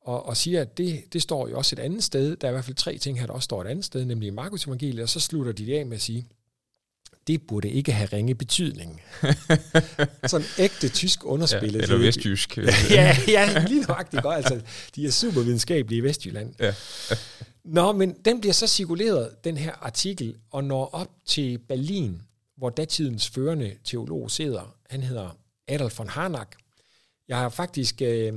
og, 0.00 0.26
og 0.26 0.36
siger, 0.36 0.60
at 0.60 0.78
det, 0.78 1.12
det 1.12 1.22
står 1.22 1.48
jo 1.48 1.58
også 1.58 1.76
et 1.76 1.80
andet 1.80 2.04
sted. 2.04 2.36
Der 2.36 2.48
er 2.48 2.50
i 2.50 2.54
hvert 2.54 2.64
fald 2.64 2.76
tre 2.76 2.98
ting 2.98 3.20
her, 3.20 3.26
der 3.26 3.34
også 3.34 3.44
står 3.44 3.62
et 3.62 3.66
andet 3.66 3.84
sted, 3.84 4.04
nemlig 4.04 4.26
i 4.26 4.30
Markus 4.30 4.66
evangeliet, 4.66 5.02
og 5.02 5.08
så 5.08 5.20
slutter 5.20 5.52
de 5.52 5.66
det 5.66 5.78
af 5.78 5.86
med 5.86 5.96
at 5.96 6.02
sige, 6.02 6.26
det 7.26 7.42
burde 7.42 7.70
ikke 7.70 7.92
have 7.92 8.08
ringe 8.12 8.34
betydning. 8.34 9.02
Sådan 10.26 10.46
ægte 10.58 10.88
tysk 10.88 11.24
underspillet. 11.24 11.78
Ja, 11.78 11.82
eller 11.82 11.98
vestjysk. 11.98 12.58
ja, 12.90 13.16
ja, 13.28 13.64
lige 13.68 13.80
nøjagtigt 13.80 14.22
godt. 14.22 14.36
Altså, 14.36 14.60
de 14.94 15.06
er 15.06 15.10
super 15.10 15.40
videnskabelige 15.40 15.98
i 15.98 16.02
Vestjylland. 16.02 16.54
Ja. 16.60 16.74
Nå, 17.64 17.92
men 17.92 18.16
den 18.24 18.40
bliver 18.40 18.52
så 18.52 18.66
cirkuleret, 18.66 19.44
den 19.44 19.56
her 19.56 19.72
artikel, 19.72 20.36
og 20.50 20.64
når 20.64 20.84
op 20.92 21.08
til 21.26 21.58
Berlin, 21.58 22.22
hvor 22.56 22.70
datidens 22.70 23.28
førende 23.28 23.74
teolog 23.84 24.30
sidder. 24.30 24.74
Han 24.90 25.02
hedder 25.02 25.36
Adolf 25.68 25.98
von 25.98 26.08
Harnack. 26.08 26.56
Jeg 27.28 27.36
har 27.36 27.48
faktisk 27.48 28.02
øh, 28.02 28.32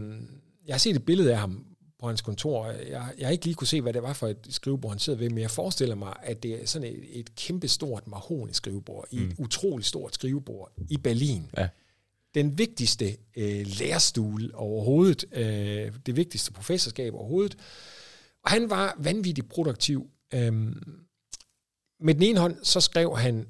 jeg 0.68 0.74
har 0.74 0.80
set 0.80 0.96
et 0.96 1.06
billede 1.06 1.32
af 1.32 1.38
ham 1.40 1.66
på 2.00 2.08
hans 2.08 2.22
kontor. 2.22 2.66
Jeg, 2.68 3.14
jeg 3.18 3.28
har 3.28 3.32
ikke 3.32 3.46
lige 3.46 3.56
kunne 3.56 3.68
se, 3.68 3.82
hvad 3.82 3.94
det 3.94 4.04
var 4.04 4.14
for 4.14 4.28
et 4.28 4.48
skrivebord, 4.50 4.92
han 4.92 5.00
sidder 5.00 5.20
ved, 5.20 5.30
men 5.30 5.38
jeg 5.40 5.52
forestiller 5.52 5.96
mig, 5.96 6.14
at 6.24 6.44
det 6.44 6.62
er 6.62 6.66
sådan 6.66 6.88
et, 6.88 7.20
et 7.20 7.36
kæmpe 7.36 7.68
stort 7.68 8.08
mahoni 8.08 8.54
skrivebord, 8.54 9.08
i 9.12 9.18
et 9.18 9.28
Mm. 9.28 9.36
utroligt 9.38 9.88
stort 9.88 10.14
skrivebord 10.14 10.72
i 10.90 10.98
Berlin. 10.98 11.50
Ja. 11.58 11.70
Den 12.36 12.58
vigtigste 12.58 13.18
øh, 13.38 13.66
lærestue 13.80 14.40
overhovedet, 14.54 15.26
øh, 15.32 15.92
det 16.06 16.16
vigtigste 16.16 16.52
professorskab 16.52 17.14
overhovedet. 17.14 17.58
Og 18.44 18.52
han 18.52 18.70
var 18.70 18.96
vanvittigt 19.00 19.50
produktiv. 19.50 20.10
Øhm, 20.34 20.84
med 22.00 22.14
den 22.16 22.24
ene 22.24 22.40
hånd, 22.40 22.58
så 22.64 22.80
skrev 22.82 23.18
han 23.18 23.48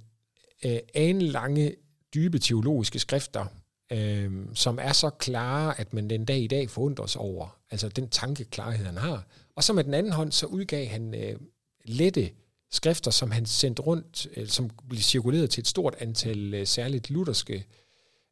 øh, 0.66 0.78
anelange, 0.94 1.76
dybe 2.14 2.40
teologiske 2.40 3.00
skrifter, 3.00 3.46
øh, 3.94 4.32
som 4.54 4.80
er 4.82 4.92
så 4.92 5.10
klare, 5.10 5.80
at 5.80 5.94
man 5.94 6.10
den 6.10 6.26
dag 6.26 6.40
i 6.40 6.48
dag 6.48 6.70
forundres 6.70 7.16
over, 7.16 7.58
altså 7.72 7.90
den 7.90 8.10
tankeklarhed, 8.10 8.86
han 8.86 8.98
har. 8.98 9.28
Og 9.56 9.64
så 9.64 9.74
med 9.74 9.84
den 9.84 9.94
anden 9.94 10.12
hånd, 10.12 10.32
så 10.32 10.46
udgav 10.46 10.88
han 10.88 11.16
øh, 11.16 11.40
lette 11.86 12.30
skrifter, 12.72 13.12
som 13.12 13.32
han 13.32 13.46
sendte 13.46 13.82
rundt, 13.82 14.28
øh, 14.38 14.48
som 14.48 14.70
blev 14.90 15.02
cirkuleret 15.02 15.50
til 15.50 15.62
et 15.62 15.68
stort 15.68 15.96
antal 16.00 16.54
øh, 16.54 16.68
særligt 16.68 17.10
lutherske 17.10 17.66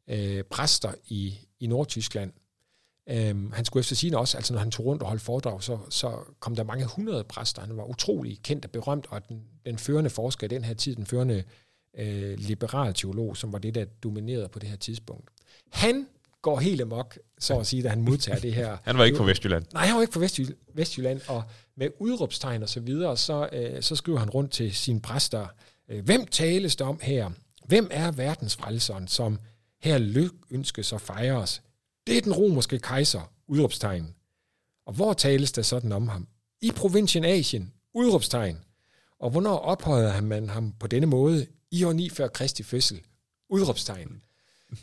øh, 0.08 0.42
præster 0.42 0.92
i, 1.08 1.38
i 1.60 1.66
Nordtyskland. 1.66 2.32
Øhm, 3.08 3.52
han 3.52 3.64
skulle 3.64 3.80
efter 3.80 3.96
sigende 3.96 4.18
også, 4.18 4.36
altså 4.36 4.52
når 4.52 4.60
han 4.60 4.70
tog 4.70 4.86
rundt 4.86 5.02
og 5.02 5.08
holdt 5.08 5.22
foredrag, 5.22 5.62
så, 5.62 5.78
så 5.90 6.18
kom 6.40 6.56
der 6.56 6.64
mange 6.64 6.86
hundrede 6.86 7.24
præster. 7.24 7.62
Han 7.62 7.76
var 7.76 7.84
utrolig 7.84 8.42
kendt 8.42 8.64
og 8.64 8.70
berømt, 8.70 9.06
og 9.10 9.28
den, 9.28 9.42
den 9.66 9.78
førende 9.78 10.10
forsker 10.10 10.44
i 10.44 10.48
den 10.48 10.64
her 10.64 10.74
tid, 10.74 10.96
den 10.96 11.06
førende 11.06 11.44
øh, 11.98 12.38
liberal 12.38 12.94
teolog, 12.94 13.36
som 13.36 13.52
var 13.52 13.58
det, 13.58 13.74
der 13.74 13.84
dominerede 13.84 14.48
på 14.48 14.58
det 14.58 14.68
her 14.68 14.76
tidspunkt. 14.76 15.30
Han 15.72 16.06
går 16.42 16.60
helt 16.60 16.80
amok, 16.80 17.18
så 17.38 17.58
at 17.58 17.66
sige, 17.66 17.82
da 17.82 17.88
han 17.88 18.02
modtager 18.02 18.38
det 18.38 18.54
her. 18.54 18.76
Han 18.84 18.98
var 18.98 19.04
ikke 19.04 19.18
på 19.18 19.24
Vestjylland. 19.24 19.64
Nej, 19.72 19.86
han 19.86 19.94
var 19.96 20.00
ikke 20.00 20.12
på 20.12 20.24
Vestjy- 20.24 20.54
Vestjylland, 20.74 21.20
og 21.28 21.42
med 21.76 21.88
udråbstegn 21.98 22.62
og 22.62 22.68
så 22.68 22.80
videre, 22.80 23.16
så, 23.16 23.48
øh, 23.52 23.82
så 23.82 23.96
skriver 23.96 24.18
han 24.18 24.30
rundt 24.30 24.52
til 24.52 24.74
sine 24.74 25.00
præster, 25.00 25.46
øh, 25.88 26.04
hvem 26.04 26.26
tales 26.26 26.76
der 26.76 26.84
om 26.84 26.98
her? 27.02 27.30
Hvem 27.66 27.88
er 27.90 28.10
verdens 28.10 28.56
frelseren, 28.56 29.08
som 29.08 29.38
her 29.82 29.98
lyk 29.98 30.32
ønskes 30.50 30.92
og 30.92 31.00
fejres? 31.00 31.62
Det 32.06 32.16
er 32.16 32.20
den 32.20 32.32
romerske 32.32 32.78
kejser, 32.78 33.32
udråbstegn. 33.48 34.14
Og 34.86 34.92
hvor 34.92 35.12
tales 35.12 35.52
der 35.52 35.62
sådan 35.62 35.92
om 35.92 36.08
ham? 36.08 36.28
I 36.62 36.70
provincien 36.70 37.24
Asien, 37.24 37.72
udråbstegn. 37.94 38.58
Og 39.20 39.30
hvornår 39.30 39.56
ophøjede 39.56 40.10
han 40.10 40.24
man 40.24 40.48
ham 40.48 40.72
på 40.80 40.86
denne 40.86 41.06
måde? 41.06 41.46
I 41.70 41.84
år 41.84 41.92
9 41.92 42.08
før 42.10 42.28
Kristi 42.28 42.62
fødsel, 42.62 43.00
udråbstegn. 43.50 44.22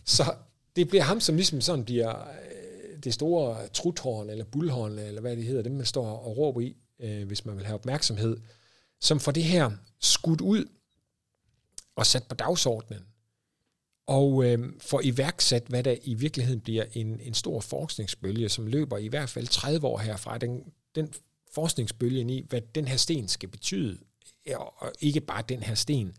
Så 0.06 0.34
det 0.76 0.88
bliver 0.88 1.04
ham, 1.04 1.20
som 1.20 1.36
ligesom 1.36 1.62
sådan 1.62 1.86
bliver 1.86 2.20
øh, 2.20 3.04
det 3.04 3.14
store 3.14 3.68
truthorn, 3.68 4.30
eller 4.30 4.46
bullhorn, 4.46 5.00
eller 5.00 5.22
hvad 5.22 5.36
det 5.36 5.44
hedder, 5.44 5.62
dem 5.62 5.72
man 5.72 5.86
står 5.86 6.08
og 6.08 6.38
råber 6.38 6.62
i, 6.62 6.76
øh, 7.00 7.28
hvis 7.28 7.46
man 7.46 7.58
vil 7.58 7.66
have 7.66 7.76
opmærksomhed, 7.76 8.38
som 9.00 9.20
får 9.20 9.32
det 9.32 9.44
her 9.44 9.72
skudt 10.00 10.42
ud 10.42 10.66
og 11.96 12.06
sat 12.06 12.24
på 12.24 12.36
dagsordenen, 12.36 13.06
og 14.08 14.46
øh, 14.46 14.74
får 14.80 15.02
iværksat, 15.04 15.64
hvad 15.68 15.84
der 15.84 15.96
i 16.04 16.14
virkeligheden 16.14 16.62
bliver 16.62 16.86
en, 16.94 17.20
en 17.20 17.34
stor 17.34 17.60
forskningsbølge, 17.60 18.50
som 18.50 18.68
løber 18.68 18.98
i 18.98 19.08
hvert 19.08 19.30
fald 19.30 19.48
30 19.48 19.88
år 19.88 19.98
herfra. 19.98 20.38
Den, 20.38 20.64
den 20.96 21.14
forskningsbølgen 21.54 22.30
i, 22.30 22.46
hvad 22.50 22.62
den 22.76 22.88
her 22.88 22.98
sten 22.98 23.28
skal 23.28 23.50
betyde, 23.50 23.98
og 24.56 24.92
ikke 25.00 25.22
bare 25.22 25.44
den 25.50 25.64
her 25.64 25.76
sten. 25.76 26.16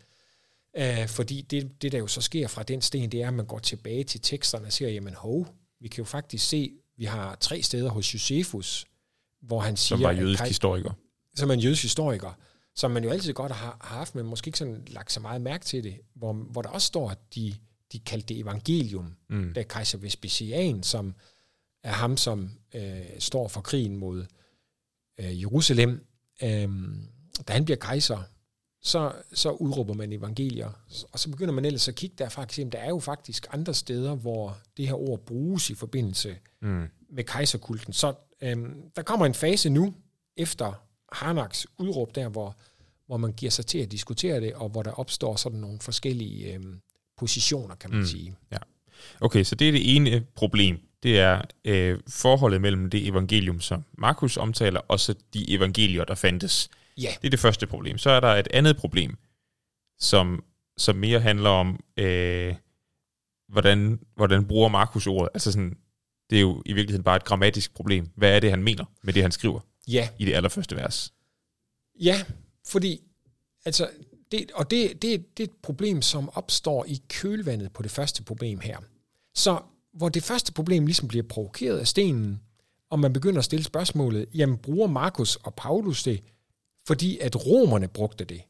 Øh, 0.77 1.09
fordi 1.09 1.41
det, 1.41 1.83
det, 1.83 1.93
der 1.93 1.99
jo 1.99 2.07
så 2.07 2.21
sker 2.21 2.49
fra 2.49 2.63
den 2.63 2.83
sten, 2.83 3.13
det 3.13 3.23
er, 3.23 3.29
at 3.29 3.35
man 3.35 3.47
går 3.47 3.59
tilbage 3.59 4.05
til 4.05 4.21
teksterne 4.21 4.67
og 4.67 4.73
siger, 4.73 4.89
jamen 4.91 5.15
hov, 5.15 5.49
vi 5.81 5.89
kan 5.89 5.99
jo 5.99 6.05
faktisk 6.05 6.49
se, 6.49 6.73
vi 6.97 7.05
har 7.05 7.35
tre 7.35 7.63
steder 7.63 7.91
hos 7.91 8.15
Josephus, 8.15 8.87
hvor 9.43 9.61
han 9.61 9.77
siger... 9.77 9.97
Som 9.97 10.03
var 10.03 10.11
at 10.11 10.19
jødisk 10.19 10.43
historiker. 10.43 10.93
som 11.37 11.51
er 11.51 11.55
en 11.55 11.61
jødisk 11.61 11.83
historiker, 11.83 12.39
som 12.77 12.91
man 12.91 13.05
jo 13.05 13.11
altid 13.11 13.33
godt 13.33 13.53
har, 13.53 13.77
har 13.81 13.97
haft, 13.97 14.15
men 14.15 14.27
måske 14.27 14.49
ikke 14.49 14.59
sådan 14.59 14.85
lagt 14.87 15.13
så 15.13 15.21
meget 15.21 15.41
mærke 15.41 15.65
til 15.65 15.85
det, 15.85 16.01
hvor, 16.15 16.33
hvor 16.33 16.63
der 16.63 16.69
også 16.69 16.87
står, 16.87 17.11
at 17.11 17.19
de, 17.35 17.55
de 17.93 17.99
kaldte 17.99 18.35
det 18.35 18.41
evangelium, 18.41 19.17
Mm. 19.29 19.53
da 19.55 19.63
kejser 19.63 19.99
Vespasian, 19.99 20.83
som 20.83 21.15
er 21.85 21.93
ham, 21.93 22.17
som 22.17 22.51
øh, 22.75 23.01
står 23.19 23.49
for 23.49 23.61
krigen 23.61 23.97
mod 23.97 24.27
øh, 25.21 25.41
Jerusalem, 25.41 26.07
øh, 26.43 26.69
da 27.49 27.53
han 27.53 27.65
bliver 27.65 27.79
kejser, 27.79 28.23
så, 28.83 29.13
så 29.33 29.51
udråber 29.51 29.95
man 29.95 30.13
evangelier, 30.13 30.71
og 31.13 31.19
så 31.19 31.31
begynder 31.31 31.53
man 31.55 31.65
ellers 31.65 31.89
at 31.89 31.95
kigge 31.95 32.17
derfra, 32.19 32.43
og 32.43 32.49
se, 32.51 32.65
der 32.65 32.79
er 32.79 32.89
jo 32.89 32.99
faktisk 33.01 33.47
andre 33.53 33.75
steder, 33.75 34.15
hvor 34.15 34.57
det 34.77 34.87
her 34.87 34.95
ord 34.95 35.19
bruges 35.27 35.71
i 35.71 35.75
forbindelse 35.75 36.37
Mm. 36.63 36.85
med 37.11 37.25
kejserkulten. 37.25 37.93
Så 37.93 38.15
øhm, 38.43 38.75
der 38.97 39.03
kommer 39.03 39.27
en 39.27 39.35
fase 39.35 39.71
nu, 39.71 39.95
efter 40.37 40.73
Harnaks 41.13 41.67
udråb 41.79 42.15
der, 42.15 42.29
hvor, 42.29 42.57
hvor 43.07 43.17
man 43.17 43.33
giver 43.33 43.51
sig 43.51 43.67
til 43.67 43.79
at 43.79 43.93
diskutere 43.93 44.41
det, 44.41 44.55
og 44.55 44.69
hvor 44.69 44.83
der 44.83 44.91
opstår 44.93 45.37
sådan 45.37 45.59
nogle 45.59 45.79
forskellige 45.81 46.55
øhm, 46.55 46.81
positioner, 47.19 47.75
kan 47.75 47.91
man 47.91 47.99
Mm. 47.99 48.07
sige. 48.07 48.35
Okay, 49.21 49.45
så 49.45 49.55
det 49.55 49.69
er 49.69 49.73
det 49.73 49.97
ene 49.97 50.27
problem. 50.35 50.79
Det 51.03 51.19
er 51.19 51.43
øh, 51.65 51.99
forholdet 52.09 52.61
mellem 52.61 52.91
det 52.91 53.07
evangelium, 53.09 53.61
som 53.61 53.85
Markus 53.99 54.37
omtaler, 54.37 54.81
og 54.89 55.01
så 55.01 55.15
de 55.35 55.51
evangelier, 55.51 56.05
der 56.05 56.15
fandtes. 56.15 56.71
Ja, 57.01 57.15
Det 57.23 57.27
er 57.29 57.31
det 57.31 57.39
første 57.39 57.67
problem. 57.67 57.99
Så 57.99 58.11
er 58.11 58.21
der 58.21 58.29
et 58.29 58.49
andet 58.51 58.77
problem, 58.77 59.19
som, 59.99 60.45
som 60.77 60.97
mere 60.97 61.21
handler 61.21 61.51
om, 61.51 61.81
øh, 61.97 62.55
hvordan, 63.49 64.01
hvordan 64.17 64.47
bruger 64.47 64.69
Markus 64.69 65.07
ordet. 65.07 65.29
Altså 65.35 65.53
sådan, 65.53 65.77
det 66.31 66.37
er 66.37 66.41
jo 66.41 66.63
i 66.67 66.73
virkeligheden 66.73 67.05
bare 67.05 67.17
et 67.17 67.25
grammatisk 67.25 67.75
problem. 67.75 68.09
Hvad 68.17 68.37
er 68.37 68.41
det, 68.41 68.51
han 68.51 68.63
mener 68.63 68.85
med 69.03 69.13
det, 69.13 69.23
han 69.23 69.33
skriver 69.33 69.61
ja, 69.89 70.09
i 70.19 70.25
det 70.25 70.35
allerførste 70.35 70.77
vers? 70.77 71.13
ja, 72.01 72.25
fordi, 72.67 73.01
altså, 73.65 73.89
det, 74.33 74.51
og 74.55 74.71
det, 74.71 75.03
det, 75.03 75.39
det 75.39 75.43
er 75.43 75.49
et 75.49 75.57
problem, 75.63 76.03
som 76.03 76.31
opstår 76.35 76.85
i 76.89 77.03
kølvandet 77.09 77.73
på 77.73 77.83
det 77.83 77.91
første 77.91 78.23
problem 78.23 78.61
her. 78.61 78.79
Så 79.35 79.61
hvor 79.93 80.09
det 80.09 80.23
første 80.23 80.53
problem 80.53 80.87
ligesom 80.87 81.09
bliver 81.09 81.25
provokeret 81.29 81.79
af 81.79 81.87
stenen, 81.87 82.41
og 82.91 83.01
man 83.01 83.13
begynder 83.13 83.39
at 83.39 83.45
stille 83.45 83.65
spørgsmålet, 83.65 84.27
jamen 84.35 84.59
bruger 84.59 84.89
Markus 84.89 85.37
og 85.37 85.55
Paulus 85.55 86.03
det, 86.03 86.23
fordi 86.91 87.19
at 87.19 87.47
romerne 87.47 87.89
brugte 87.89 88.25
det, 88.25 88.43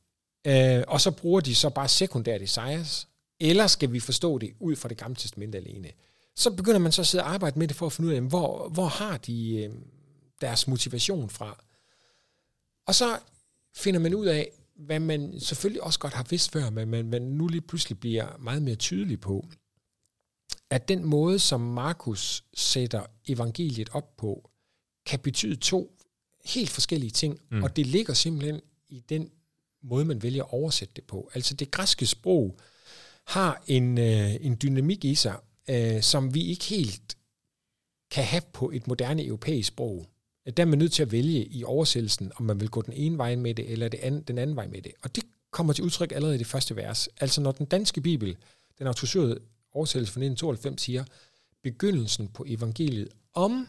øh, 0.47 0.85
og 0.89 1.01
så 1.01 1.11
bruger 1.11 1.41
de 1.41 1.55
så 1.55 1.71
bare 1.71 1.89
sekundært 1.89 2.41
desires, 2.41 3.09
eller 3.41 3.67
skal 3.67 3.93
vi 3.93 4.01
forstå 4.01 4.39
det 4.39 4.53
ud 4.61 4.77
fra 4.77 4.89
det 4.89 4.97
gamle 4.97 5.17
testamente 5.17 5.59
alene? 5.59 5.89
Så 6.37 6.51
begynder 6.51 6.79
man 6.79 6.93
så 6.93 7.03
at 7.03 7.07
sidde 7.07 7.25
og 7.25 7.31
arbejde 7.31 7.59
med 7.59 7.69
det 7.69 7.77
for 7.77 7.87
at 7.87 7.93
finde 7.93 8.11
ud 8.11 8.15
af, 8.15 8.21
hvor, 8.21 8.69
hvor 8.69 8.87
har 8.87 9.17
de 9.17 9.57
øh, 9.57 9.71
deres 10.41 10.69
motivation 10.69 11.31
fra? 11.31 11.65
Og 12.87 12.95
så 12.95 13.19
finder 13.77 14.01
man 14.01 14.15
ud 14.15 14.27
af, 14.27 14.51
hvad 14.77 15.01
man 15.01 15.41
selvfølgelig 15.41 15.83
også 15.83 15.99
godt 15.99 16.15
har 16.15 16.27
vidst 16.31 16.53
før, 16.53 16.71
men 16.71 16.89
man, 16.89 17.09
man 17.09 17.23
nu 17.23 17.49
lige 17.49 17.61
pludselig 17.61 18.01
bliver 18.01 18.37
meget 18.39 18.63
mere 18.63 18.77
tydelig 18.77 19.21
på, 19.21 19.47
at 20.71 20.89
den 20.89 21.05
måde, 21.05 21.39
som 21.39 21.61
Markus 21.61 22.45
sætter 22.55 23.07
evangeliet 23.29 23.89
op 23.93 24.17
på, 24.17 24.51
kan 25.07 25.19
betyde 25.19 25.57
to 25.57 26.00
helt 26.45 26.71
forskellige 26.71 27.11
ting, 27.11 27.41
mm. 27.51 27.63
og 27.63 27.77
det 27.77 27.87
ligger 27.87 28.15
simpelthen 28.15 28.61
i 28.89 29.01
den 29.09 29.31
måde, 29.83 30.05
man 30.05 30.23
vælger 30.23 30.45
at 30.45 30.53
oversætte 30.53 30.95
det 30.97 31.05
på. 31.05 31.31
Altså 31.35 31.55
det 31.55 31.71
græske 31.71 32.07
sprog 32.07 32.57
har 33.27 33.63
en, 33.67 33.99
øh, 33.99 34.35
en 34.41 34.59
dynamik 34.63 35.05
i 35.05 35.15
sig, 35.15 35.37
øh, 35.71 36.03
som 36.03 36.35
vi 36.35 36.47
ikke 36.47 36.65
helt 36.65 37.17
kan 38.11 38.25
have 38.25 38.43
på 38.53 38.71
et 38.71 38.87
moderne 38.87 39.25
europæisk 39.25 39.69
sprog. 39.69 40.07
Der 40.57 40.63
er 40.63 40.67
man 40.67 40.79
nødt 40.79 40.93
til 40.93 41.03
at 41.03 41.13
vælge 41.13 41.47
i 41.47 41.65
oversættelsen, 41.65 42.33
om 42.37 42.45
man 42.45 42.61
vil 42.61 42.69
gå 42.69 42.83
den 42.83 42.93
ene 42.93 43.19
vej 43.19 43.37
med 43.37 43.55
det, 43.55 43.71
eller 43.71 43.89
det 43.89 44.01
anden, 44.01 44.23
den 44.23 44.39
anden 44.39 44.57
vej 44.57 44.67
med 44.67 44.83
det. 44.83 44.93
Og 45.03 45.17
det 45.17 45.25
kommer 45.51 45.73
til 45.73 45.85
udtryk 45.85 46.13
allerede 46.13 46.35
i 46.35 46.39
det 46.39 46.47
første 46.47 46.77
vers. 46.77 47.09
Altså 47.21 47.41
når 47.41 47.53
den 47.53 47.67
danske 47.67 48.01
bibel, 48.01 48.37
den 48.79 48.87
autoriserede 48.87 49.39
oversættelse 49.73 50.13
fra 50.13 50.21
1992 50.21 50.83
siger, 50.83 51.05
begyndelsen 51.63 52.29
på 52.29 52.45
evangeliet 52.49 53.09
om 53.35 53.69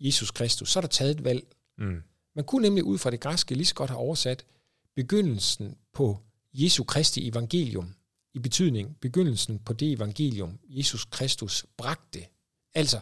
Jesus 0.00 0.30
Kristus, 0.30 0.70
så 0.70 0.78
er 0.78 0.80
der 0.80 0.88
taget 0.88 1.10
et 1.10 1.24
valg. 1.24 1.46
Mm. 1.78 2.02
Man 2.36 2.44
kunne 2.44 2.62
nemlig 2.62 2.84
ud 2.84 2.98
fra 2.98 3.10
det 3.10 3.20
græske 3.20 3.54
lige 3.54 3.66
så 3.66 3.74
godt 3.74 3.90
have 3.90 4.00
oversat 4.00 4.44
begyndelsen 4.96 5.76
på 5.92 6.18
Jesu 6.54 6.84
Kristi 6.84 7.28
evangelium, 7.28 7.94
i 8.34 8.38
betydning 8.38 8.96
begyndelsen 9.00 9.58
på 9.58 9.72
det 9.72 9.92
evangelium, 9.92 10.58
Jesus 10.68 11.04
Kristus 11.04 11.66
bragte. 11.76 12.26
Altså, 12.74 13.00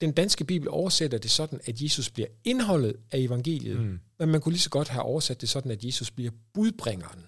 den 0.00 0.12
danske 0.12 0.44
bibel 0.44 0.68
oversætter 0.68 1.18
det 1.18 1.30
sådan, 1.30 1.60
at 1.64 1.80
Jesus 1.80 2.10
bliver 2.10 2.28
indholdet 2.44 2.96
af 3.10 3.18
evangeliet, 3.18 3.80
mm. 3.80 4.00
men 4.18 4.28
man 4.28 4.40
kunne 4.40 4.52
lige 4.52 4.60
så 4.60 4.70
godt 4.70 4.88
have 4.88 5.02
oversat 5.02 5.40
det 5.40 5.48
sådan, 5.48 5.70
at 5.70 5.84
Jesus 5.84 6.10
bliver 6.10 6.30
budbringeren 6.54 7.24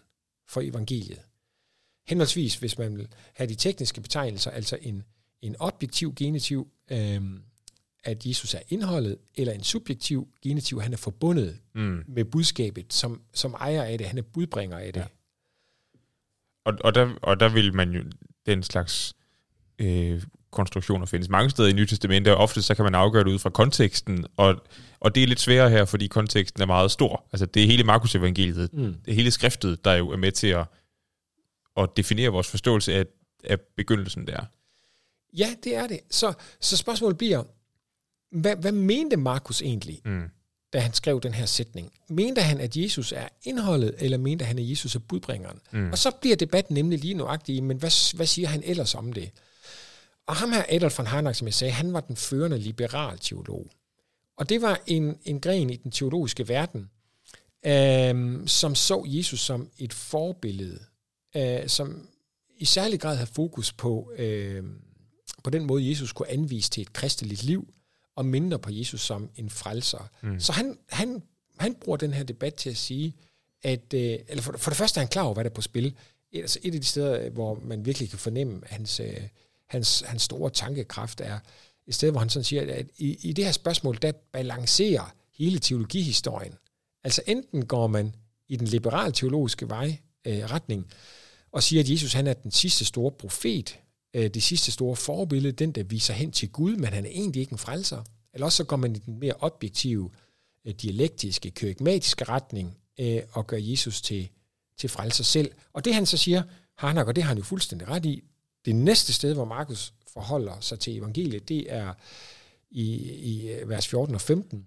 for 0.49 0.61
evangeliet. 0.61 1.21
Henholdsvis, 2.07 2.57
hvis 2.57 2.79
man 2.79 2.97
vil 2.97 3.09
have 3.35 3.49
de 3.49 3.55
tekniske 3.55 4.01
betegnelser, 4.01 4.51
altså 4.51 4.79
en, 4.83 5.03
en 5.43 5.57
objektiv 5.59 6.15
genitiv, 6.15 6.69
øh, 6.91 7.23
at 8.07 8.27
Jesus 8.27 8.55
er 8.55 8.61
indholdet, 8.69 9.17
eller 9.35 9.53
en 9.53 9.63
subjektiv 9.63 10.29
genitiv, 10.43 10.81
han 10.81 10.93
er 10.93 10.97
forbundet 10.97 11.59
mm. 11.75 12.05
med 12.09 12.25
budskabet, 12.25 12.93
som, 12.93 13.21
som 13.35 13.55
ejer 13.55 13.83
af 13.83 13.99
det, 13.99 14.07
han 14.07 14.19
er 14.19 14.23
budbringer 14.23 14.79
af 14.79 14.93
det. 14.93 15.01
Ja. 15.01 15.07
Og, 16.65 16.75
og, 16.81 16.95
der, 16.95 17.15
og 17.23 17.41
der 17.41 17.49
vil 17.49 17.75
man 17.75 17.91
jo 17.91 18.03
den 18.47 18.63
slags 18.63 19.17
øh, 19.79 20.23
konstruktioner 20.51 21.07
findes 21.07 21.29
mange 21.29 21.51
steder 21.51 21.69
i 21.69 21.73
Nye 21.73 21.87
Testamentet, 21.87 22.35
og 22.35 22.39
ofte 22.39 22.63
så 22.63 22.75
kan 22.75 22.85
man 22.85 22.95
afgøre 22.95 23.25
det 23.25 23.31
ud 23.31 23.39
fra 23.39 23.51
konteksten, 23.51 24.27
og, 24.37 24.65
og 25.01 25.15
det 25.15 25.23
er 25.23 25.27
lidt 25.27 25.41
sværere 25.41 25.71
her, 25.71 25.85
fordi 25.85 26.07
konteksten 26.07 26.63
er 26.63 26.67
meget 26.67 26.91
stor. 26.91 27.27
Altså 27.33 27.47
det 27.47 27.63
er 27.63 27.67
hele 27.67 27.85
Markus 27.85 28.15
evangeliet, 28.15 28.73
mm. 28.73 28.95
det 28.95 29.11
er 29.11 29.15
hele 29.15 29.31
skriftet, 29.31 29.85
der 29.85 29.93
jo 29.93 30.11
er 30.11 30.17
med 30.17 30.33
til 30.33 30.47
at, 30.47 30.65
at 31.77 31.89
definere 31.97 32.29
vores 32.29 32.49
forståelse 32.51 32.95
af, 32.95 33.05
af 33.45 33.61
begyndelsen 33.77 34.27
der. 34.27 34.45
Ja, 35.37 35.55
det 35.65 35.77
er 35.77 35.87
det. 35.87 36.01
Så, 36.11 36.33
så 36.61 36.77
spørgsmålet 36.77 37.19
bliver, 37.19 37.45
hvad, 38.33 38.57
hvad 38.57 38.73
mente 38.73 39.17
Markus 39.17 39.63
egentlig, 39.63 40.01
mm. 40.05 40.23
da 40.73 40.79
han 40.79 40.93
skrev 40.93 41.21
den 41.21 41.35
her 41.35 41.47
sætning? 41.47 41.93
Mente 42.09 42.43
han, 42.43 42.61
at 42.61 42.77
Jesus 42.77 43.13
er 43.13 43.29
indholdet, 43.43 43.95
eller 43.99 44.19
mente 44.19 44.45
han, 44.45 44.59
at 44.59 44.71
Jesus 44.71 44.95
er 44.95 44.99
budbringeren? 44.99 45.59
Mm. 45.73 45.91
Og 45.91 45.99
så 45.99 46.11
bliver 46.21 46.37
debatten 46.37 46.75
nemlig 46.75 46.99
lige 46.99 47.15
nuagtig, 47.15 47.63
men 47.63 47.77
hvad, 47.77 48.17
hvad 48.17 48.27
siger 48.27 48.49
han 48.49 48.63
ellers 48.65 48.95
om 48.95 49.13
det? 49.13 49.31
Og 50.27 50.37
ham 50.37 50.53
her, 50.53 50.65
Adolf 50.69 50.99
von 50.99 51.07
Harnack, 51.07 51.37
som 51.37 51.47
jeg 51.47 51.55
sagde, 51.55 51.73
han 51.73 51.93
var 51.93 52.01
den 52.01 52.17
førende 52.17 52.59
liberal 52.59 53.19
teolog. 53.19 53.67
Og 54.37 54.49
det 54.49 54.63
var 54.63 54.81
en, 54.87 55.19
en 55.25 55.41
gren 55.41 55.71
i 55.71 55.77
den 55.77 55.91
teologiske 55.91 56.49
verden, 56.49 56.91
øh, 57.67 58.47
som 58.49 58.75
så 58.75 59.05
Jesus 59.07 59.41
som 59.41 59.71
et 59.79 59.93
forbillede, 59.93 60.81
øh, 61.37 61.69
som 61.69 62.09
i 62.59 62.65
særlig 62.65 63.01
grad 63.01 63.17
havde 63.17 63.31
fokus 63.35 63.73
på, 63.73 64.13
øh, 64.19 64.65
på 65.45 65.51
den 65.51 65.67
måde, 65.67 65.91
Jesus 65.91 66.13
kunne 66.13 66.31
anvise 66.31 66.71
til 66.71 66.81
et 66.81 66.93
kristeligt 66.93 67.43
liv, 67.43 67.69
og 68.17 68.27
mindre 68.27 68.59
på 68.59 68.71
Jesus 68.71 69.01
som 69.01 69.31
en 69.37 69.51
frelser. 69.51 70.11
Mm. 70.23 70.41
Så 70.41 70.53
han, 70.53 70.79
han, 70.89 71.23
han 71.59 71.75
bruger 71.75 71.97
den 71.97 72.15
her 72.15 72.25
debat 72.25 72.55
til 72.55 72.71
at 72.71 72.77
sige, 72.77 73.17
at 73.63 73.95
øh, 73.95 74.19
eller 74.29 74.43
for, 74.43 74.53
for 74.59 74.71
det 74.71 74.79
første 74.79 74.99
er 74.99 75.03
han 75.03 75.09
klar 75.09 75.23
over, 75.23 75.35
hvad 75.35 75.45
der 75.45 75.51
er 75.51 75.55
på 75.55 75.63
spil. 75.63 75.95
Et, 76.33 76.41
altså 76.41 76.59
et 76.63 76.75
af 76.75 76.81
de 76.81 76.87
steder, 76.87 77.31
hvor 77.31 77.61
man 77.63 77.87
virkelig 77.87 78.11
kan 78.11 78.19
fornemme 78.19 78.63
hans, 78.67 79.01
øh, 79.01 79.21
hans, 79.69 80.05
hans 80.07 80.23
store 80.23 80.51
tankekraft 80.51 81.21
er 81.21 81.39
et 81.87 81.95
sted, 81.95 82.11
hvor 82.11 82.21
han 82.21 82.29
sådan 82.29 82.45
siger, 82.45 82.75
at 82.75 82.87
i, 82.99 83.29
i 83.29 83.33
det 83.33 83.45
her 83.45 83.53
spørgsmål, 83.53 83.99
der 84.03 84.13
balancerer 84.33 85.15
hele 85.39 85.59
teologihistorien. 85.59 86.55
Altså 87.05 87.23
enten 87.27 87.67
går 87.67 87.87
man 87.87 88.15
i 88.49 88.57
den 88.57 88.67
liberale 88.67 89.13
teologiske 89.13 89.69
vej, 89.69 89.99
øh, 90.27 90.45
retning, 90.45 90.87
og 91.53 91.63
siger, 91.63 91.83
at 91.83 91.91
Jesus 91.91 92.13
han 92.13 92.27
er 92.27 92.33
den 92.33 92.51
sidste 92.51 92.85
store 92.85 93.11
profet, 93.11 93.79
øh, 94.15 94.31
det 94.31 94.43
sidste 94.43 94.73
store 94.73 94.97
forbillede, 94.97 95.53
den 95.53 95.73
der 95.73 95.83
viser 95.83 96.15
hen 96.15 96.33
til 96.33 96.49
Gud, 96.49 96.77
men 96.77 96.93
han 96.93 97.05
er 97.05 97.11
egentlig 97.11 97.41
ikke 97.41 97.53
en 97.53 97.59
frelser. 97.59 98.05
Eller 98.35 98.45
også 98.45 98.57
så 98.57 98.65
går 98.65 98.77
man 98.77 98.97
i 98.97 98.99
den 98.99 99.19
mere 99.19 99.35
objektive, 99.41 100.11
øh, 100.65 100.75
dialektiske, 100.75 101.51
kørigmatiske 101.51 102.25
retning, 102.25 102.77
øh, 103.01 103.23
og 103.33 103.47
gør 103.47 103.57
Jesus 103.57 104.03
til, 104.03 104.29
til 104.79 104.89
frelser 104.89 105.25
selv. 105.25 105.51
Og 105.73 105.85
det 105.85 105.95
han 105.95 106.07
så 106.07 106.17
siger, 106.17 106.43
Harnak, 106.79 107.07
og 107.07 107.17
det 107.17 107.25
har 107.25 107.29
han 107.29 107.39
jo 107.39 107.45
fuldstændig 107.45 107.89
ret 107.89 108.07
i, 108.07 108.23
det 108.67 108.75
næste 108.75 109.13
sted, 109.13 109.35
hvor 109.35 109.45
Markus 109.45 109.95
forholder 110.13 110.61
sig 110.61 110.81
til 110.81 110.97
evangeliet, 110.97 111.49
det 111.49 111.73
er 111.73 111.95
i, 112.71 112.95
i 113.13 113.51
øh, 113.51 113.69
vers 113.69 113.89
14 113.89 114.15
og 114.15 114.21
15, 114.21 114.67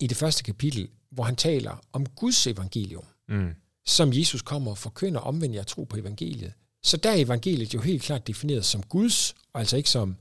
i 0.00 0.06
det 0.06 0.16
første 0.16 0.42
kapitel, 0.42 0.88
hvor 1.10 1.24
han 1.24 1.36
taler 1.36 1.84
om 1.92 2.06
Guds 2.06 2.46
evangelium, 2.46 3.04
mm. 3.28 3.54
som 3.86 4.12
Jesus 4.12 4.42
kommer 4.42 4.70
og 4.70 4.78
forkynder, 4.78 5.20
omvendt 5.20 5.54
jeg 5.54 5.66
tro 5.66 5.84
på 5.84 5.96
evangeliet. 5.96 6.52
Så 6.82 6.96
der 6.96 7.10
er 7.10 7.14
evangeliet 7.14 7.74
jo 7.74 7.80
helt 7.80 8.02
klart 8.02 8.26
defineret 8.26 8.64
som 8.64 8.82
Guds, 8.82 9.34
og 9.52 9.60
altså 9.60 9.76
ikke 9.76 9.90
som, 9.90 10.16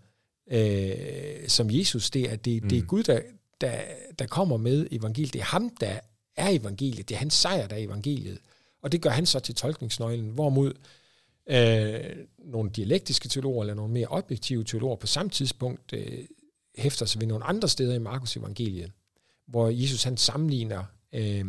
øh, 0.52 1.48
som 1.48 1.72
Jesus. 1.72 2.10
Det 2.10 2.32
er, 2.32 2.36
det, 2.36 2.64
mm. 2.64 2.70
det 2.70 2.78
er 2.78 2.82
Gud, 2.82 3.04
der, 3.04 3.22
der, 3.62 3.82
der 4.20 4.26
kommer 4.26 4.58
med 4.58 4.88
evangeliet. 4.92 5.34
Det 5.34 5.40
er 5.40 5.46
ham, 5.46 5.70
der 5.70 6.00
er 6.36 6.50
evangeliet. 6.50 7.10
Det 7.10 7.16
er 7.16 7.20
hans 7.20 7.34
sejr, 7.34 7.68
der 7.68 7.76
er 7.76 7.80
evangeliet. 7.80 8.40
Og 8.82 8.92
det 8.92 9.02
gør 9.02 9.10
han 9.10 9.26
så 9.26 9.40
til 9.40 9.56
tolkningsnøglen. 9.56 10.30
Hvorimod 10.30 10.74
øh, 11.50 12.26
nogle 12.46 12.70
dialektiske 12.70 13.30
teologer 13.30 13.62
eller 13.62 13.74
nogle 13.74 13.94
mere 13.94 14.08
objektive 14.08 14.64
teologer 14.64 14.96
på 14.96 15.08
samme 15.08 15.30
tidspunkt 15.30 15.94
øh, 15.94 16.26
hæfter 16.78 17.06
sig 17.06 17.22
ved 17.22 17.28
nogle 17.28 17.46
andre 17.46 17.70
steder 17.70 17.96
i 17.96 18.00
Markus 18.00 18.38
evangeliet, 18.38 18.92
hvor 19.48 19.70
Jesus 19.70 20.04
han 20.04 20.18
sammenligner 20.18 20.84
øh, 21.14 21.46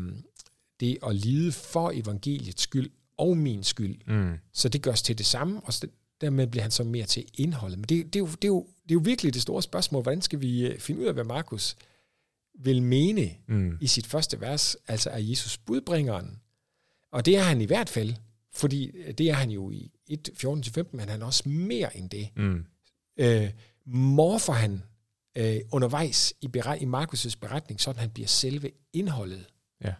det 0.80 0.98
at 1.06 1.14
lide 1.16 1.52
for 1.52 1.90
evangeliets 1.94 2.62
skyld 2.62 2.90
og 3.18 3.36
min 3.36 3.64
skyld. 3.64 3.98
Mm. 4.06 4.34
Så 4.52 4.68
det 4.68 4.82
gørs 4.82 5.02
til 5.02 5.18
det 5.18 5.26
samme, 5.26 5.60
og 5.60 5.72
dermed 6.20 6.46
bliver 6.46 6.62
han 6.62 6.70
så 6.70 6.84
mere 6.84 7.06
til 7.06 7.24
indholdet. 7.34 7.78
Men 7.78 7.88
det, 7.88 8.06
det, 8.06 8.16
er 8.16 8.20
jo, 8.20 8.26
det, 8.26 8.44
er 8.44 8.48
jo, 8.48 8.66
det 8.82 8.90
er 8.90 8.94
jo 8.94 9.00
virkelig 9.04 9.34
det 9.34 9.42
store 9.42 9.62
spørgsmål, 9.62 10.02
hvordan 10.02 10.22
skal 10.22 10.40
vi 10.40 10.66
øh, 10.66 10.78
finde 10.78 11.00
ud 11.00 11.06
af, 11.06 11.14
hvad 11.14 11.24
Markus 11.24 11.76
vil 12.58 12.82
mene 12.82 13.30
mm. 13.46 13.78
i 13.80 13.86
sit 13.86 14.06
første 14.06 14.40
vers, 14.40 14.76
altså 14.88 15.10
er 15.10 15.18
Jesus 15.18 15.58
budbringeren. 15.58 16.38
Og 17.12 17.26
det 17.26 17.36
er 17.36 17.42
han 17.42 17.60
i 17.60 17.64
hvert 17.64 17.88
fald, 17.88 18.14
fordi 18.54 18.92
det 19.12 19.30
er 19.30 19.34
han 19.34 19.50
jo 19.50 19.70
i 19.70 19.90
1, 20.06 20.30
14-15, 20.44 20.82
men 20.92 21.08
han 21.08 21.22
er 21.22 21.26
også 21.26 21.48
mere 21.48 21.96
end 21.96 22.10
det. 22.10 22.28
Mm. 22.36 22.64
Øh, 23.16 23.50
morfer 23.86 24.52
han 24.52 24.82
øh, 25.36 25.60
undervejs 25.72 26.34
i, 26.40 26.48
beret, 26.48 26.82
i 26.82 26.84
Markus' 26.84 27.38
beretning, 27.40 27.80
sådan 27.80 28.00
han 28.00 28.10
bliver 28.10 28.28
selve 28.28 28.70
indholdet. 28.92 29.46
Ja. 29.84 29.94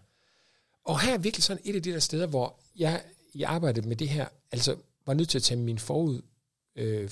Og 0.85 1.01
her 1.01 1.15
er 1.15 1.19
virkelig 1.19 1.45
sådan 1.45 1.63
et 1.65 1.77
af 1.77 1.83
de 1.83 1.93
der 1.93 1.99
steder, 1.99 2.27
hvor 2.27 2.61
jeg 2.79 3.03
i 3.33 3.43
arbejdet 3.43 3.85
med 3.85 3.97
det 3.97 4.09
her, 4.09 4.27
altså 4.53 4.77
var 5.07 5.15
nødt 5.15 5.29
til 5.29 5.39
at 5.39 5.43
tage 5.43 5.61
min 5.61 5.79
forud 5.79 6.23
øh, 6.77 7.11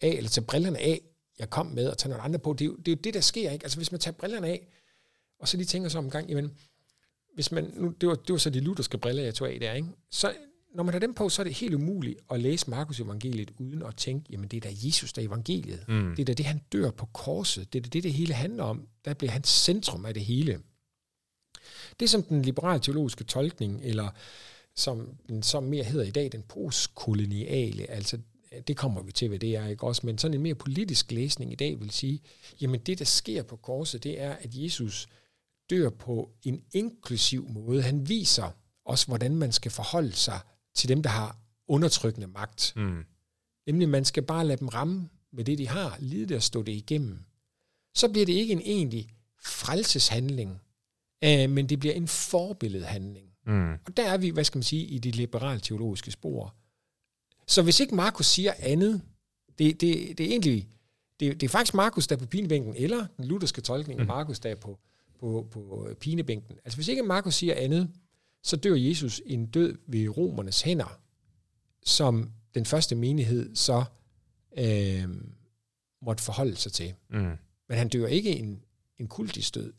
af, 0.00 0.08
eller 0.08 0.30
tage 0.30 0.44
brillerne 0.44 0.78
af, 0.78 1.00
jeg 1.38 1.50
kom 1.50 1.66
med, 1.66 1.88
og 1.88 1.98
tage 1.98 2.10
nogle 2.10 2.24
andre 2.24 2.38
på. 2.38 2.52
Det 2.52 2.60
er, 2.60 2.66
jo, 2.66 2.76
det 2.76 2.88
er 2.88 2.92
jo 2.92 3.00
det, 3.04 3.14
der 3.14 3.20
sker, 3.20 3.50
ikke? 3.50 3.64
Altså 3.64 3.78
hvis 3.78 3.92
man 3.92 4.00
tager 4.00 4.12
brillerne 4.12 4.46
af, 4.46 4.68
og 5.38 5.48
så 5.48 5.56
lige 5.56 5.66
tænker 5.66 5.88
sig 5.88 5.98
om 5.98 6.04
en 6.04 6.10
gang, 6.10 6.28
jamen, 6.28 6.52
hvis 7.34 7.52
man, 7.52 7.72
nu, 7.74 7.94
det, 8.00 8.08
var, 8.08 8.14
det 8.14 8.32
var 8.32 8.38
så 8.38 8.50
de 8.50 8.60
lutherske 8.60 8.98
briller, 8.98 9.22
jeg 9.22 9.34
tog 9.34 9.50
af 9.50 9.60
der, 9.60 9.72
ikke? 9.72 9.88
Så 10.10 10.34
når 10.74 10.82
man 10.82 10.94
har 10.94 10.98
dem 10.98 11.14
på, 11.14 11.28
så 11.28 11.42
er 11.42 11.44
det 11.44 11.54
helt 11.54 11.74
umuligt 11.74 12.18
at 12.30 12.40
læse 12.40 12.70
Markus 12.70 13.00
evangeliet 13.00 13.50
uden 13.58 13.82
at 13.82 13.96
tænke, 13.96 14.26
jamen 14.30 14.48
det 14.48 14.56
er 14.56 14.60
da 14.60 14.76
Jesus, 14.86 15.12
der 15.12 15.22
er 15.22 15.26
evangeliet. 15.26 15.84
Mm. 15.88 16.14
Det 16.16 16.22
er 16.22 16.24
da 16.24 16.34
det, 16.34 16.46
han 16.46 16.60
dør 16.72 16.90
på 16.90 17.06
korset. 17.06 17.72
Det 17.72 17.78
er 17.78 17.82
da 17.82 17.88
det, 17.88 18.02
det 18.02 18.12
hele 18.12 18.34
handler 18.34 18.64
om. 18.64 18.88
Der 19.04 19.14
bliver 19.14 19.30
hans 19.30 19.48
centrum 19.48 20.04
af 20.04 20.14
det 20.14 20.24
hele. 20.24 20.60
Det 22.00 22.10
som 22.10 22.22
den 22.22 22.42
liberale 22.42 22.80
teologiske 22.80 23.24
tolkning, 23.24 23.80
eller 23.84 24.08
som 24.74 25.08
den 25.28 25.42
som 25.42 25.62
mere 25.62 25.84
hedder 25.84 26.04
i 26.04 26.10
dag, 26.10 26.32
den 26.32 26.42
postkoloniale, 26.42 27.90
altså 27.90 28.18
det 28.66 28.76
kommer 28.76 29.02
vi 29.02 29.12
til, 29.12 29.28
hvad 29.28 29.38
det 29.38 29.56
er, 29.56 29.66
ikke 29.66 29.84
også? 29.84 30.06
Men 30.06 30.18
sådan 30.18 30.34
en 30.34 30.42
mere 30.42 30.54
politisk 30.54 31.12
læsning 31.12 31.52
i 31.52 31.54
dag 31.54 31.80
vil 31.80 31.90
sige, 31.90 32.20
jamen 32.60 32.80
det, 32.80 32.98
der 32.98 33.04
sker 33.04 33.42
på 33.42 33.56
korset, 33.56 34.04
det 34.04 34.20
er, 34.20 34.32
at 34.32 34.54
Jesus 34.54 35.08
dør 35.70 35.90
på 35.90 36.30
en 36.42 36.62
inklusiv 36.72 37.48
måde. 37.48 37.82
Han 37.82 38.08
viser 38.08 38.50
os, 38.84 39.04
hvordan 39.04 39.36
man 39.36 39.52
skal 39.52 39.70
forholde 39.70 40.12
sig 40.12 40.40
til 40.74 40.88
dem, 40.88 41.02
der 41.02 41.10
har 41.10 41.38
undertrykkende 41.68 42.26
magt. 42.26 42.72
Mm. 42.76 43.04
Nemlig, 43.66 43.88
man 43.88 44.04
skal 44.04 44.22
bare 44.22 44.46
lade 44.46 44.58
dem 44.58 44.68
ramme 44.68 45.08
med 45.32 45.44
det, 45.44 45.58
de 45.58 45.68
har, 45.68 45.96
lide 46.00 46.26
det 46.26 46.36
og 46.36 46.42
stå 46.42 46.62
det 46.62 46.72
igennem. 46.72 47.18
Så 47.94 48.08
bliver 48.08 48.26
det 48.26 48.32
ikke 48.32 48.52
en 48.52 48.60
egentlig 48.60 49.08
frelseshandling, 49.44 50.60
øh, 51.24 51.50
men 51.50 51.68
det 51.68 51.78
bliver 51.78 51.94
en 51.94 52.08
forbilledhandling. 52.08 53.26
Mm. 53.46 53.72
Og 53.72 53.96
der 53.96 54.12
er 54.12 54.16
vi, 54.18 54.28
hvad 54.28 54.44
skal 54.44 54.58
man 54.58 54.62
sige, 54.62 54.84
i 54.84 54.98
de 54.98 55.10
liberale 55.10 55.60
teologiske 55.60 56.10
spor. 56.10 56.54
Så 57.46 57.62
hvis 57.62 57.80
ikke 57.80 57.94
Markus 57.94 58.26
siger 58.26 58.52
andet, 58.58 59.02
det, 59.58 59.80
det, 59.80 60.18
det 60.18 60.26
er 60.26 60.30
egentlig, 60.30 60.68
det, 61.20 61.40
det 61.40 61.46
er 61.46 61.50
faktisk 61.50 61.74
Markus, 61.74 62.06
der 62.06 62.16
er 62.16 62.20
på 62.20 62.26
pinebænken, 62.26 62.74
eller 62.76 63.06
den 63.16 63.24
lutherske 63.24 63.60
tolkning 63.60 64.00
af 64.00 64.06
Mm. 64.06 64.08
Markus, 64.08 64.40
der 64.40 64.50
er 64.50 64.54
på, 64.54 64.78
på, 65.20 65.48
på 65.50 65.88
pinebænken. 66.00 66.56
Altså 66.64 66.76
hvis 66.76 66.88
ikke 66.88 67.02
Markus 67.02 67.34
siger 67.34 67.54
andet, 67.54 67.90
så 68.42 68.56
dør 68.56 68.74
Jesus 68.74 69.22
en 69.26 69.46
død 69.46 69.78
ved 69.86 70.08
romernes 70.08 70.62
hænder, 70.62 71.00
som 71.84 72.30
den 72.54 72.64
første 72.64 72.94
menighed 72.94 73.56
så 73.56 73.84
øh, 74.58 75.08
måtte 76.02 76.22
forholde 76.22 76.56
sig 76.56 76.72
til. 76.72 76.94
Mm. 77.10 77.36
Men 77.68 77.78
han 77.78 77.88
dør 77.88 78.06
ikke 78.06 78.30
en, 78.30 78.62
en 78.98 79.08
kultisk 79.08 79.54
død. 79.54 79.72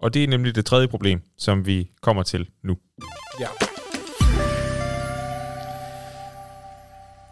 Og 0.00 0.14
det 0.14 0.24
er 0.24 0.28
nemlig 0.28 0.54
det 0.54 0.66
tredje 0.66 0.88
problem, 0.88 1.22
som 1.38 1.66
vi 1.66 1.90
kommer 2.00 2.22
til 2.22 2.50
nu. 2.62 2.78
Ja. 3.40 3.46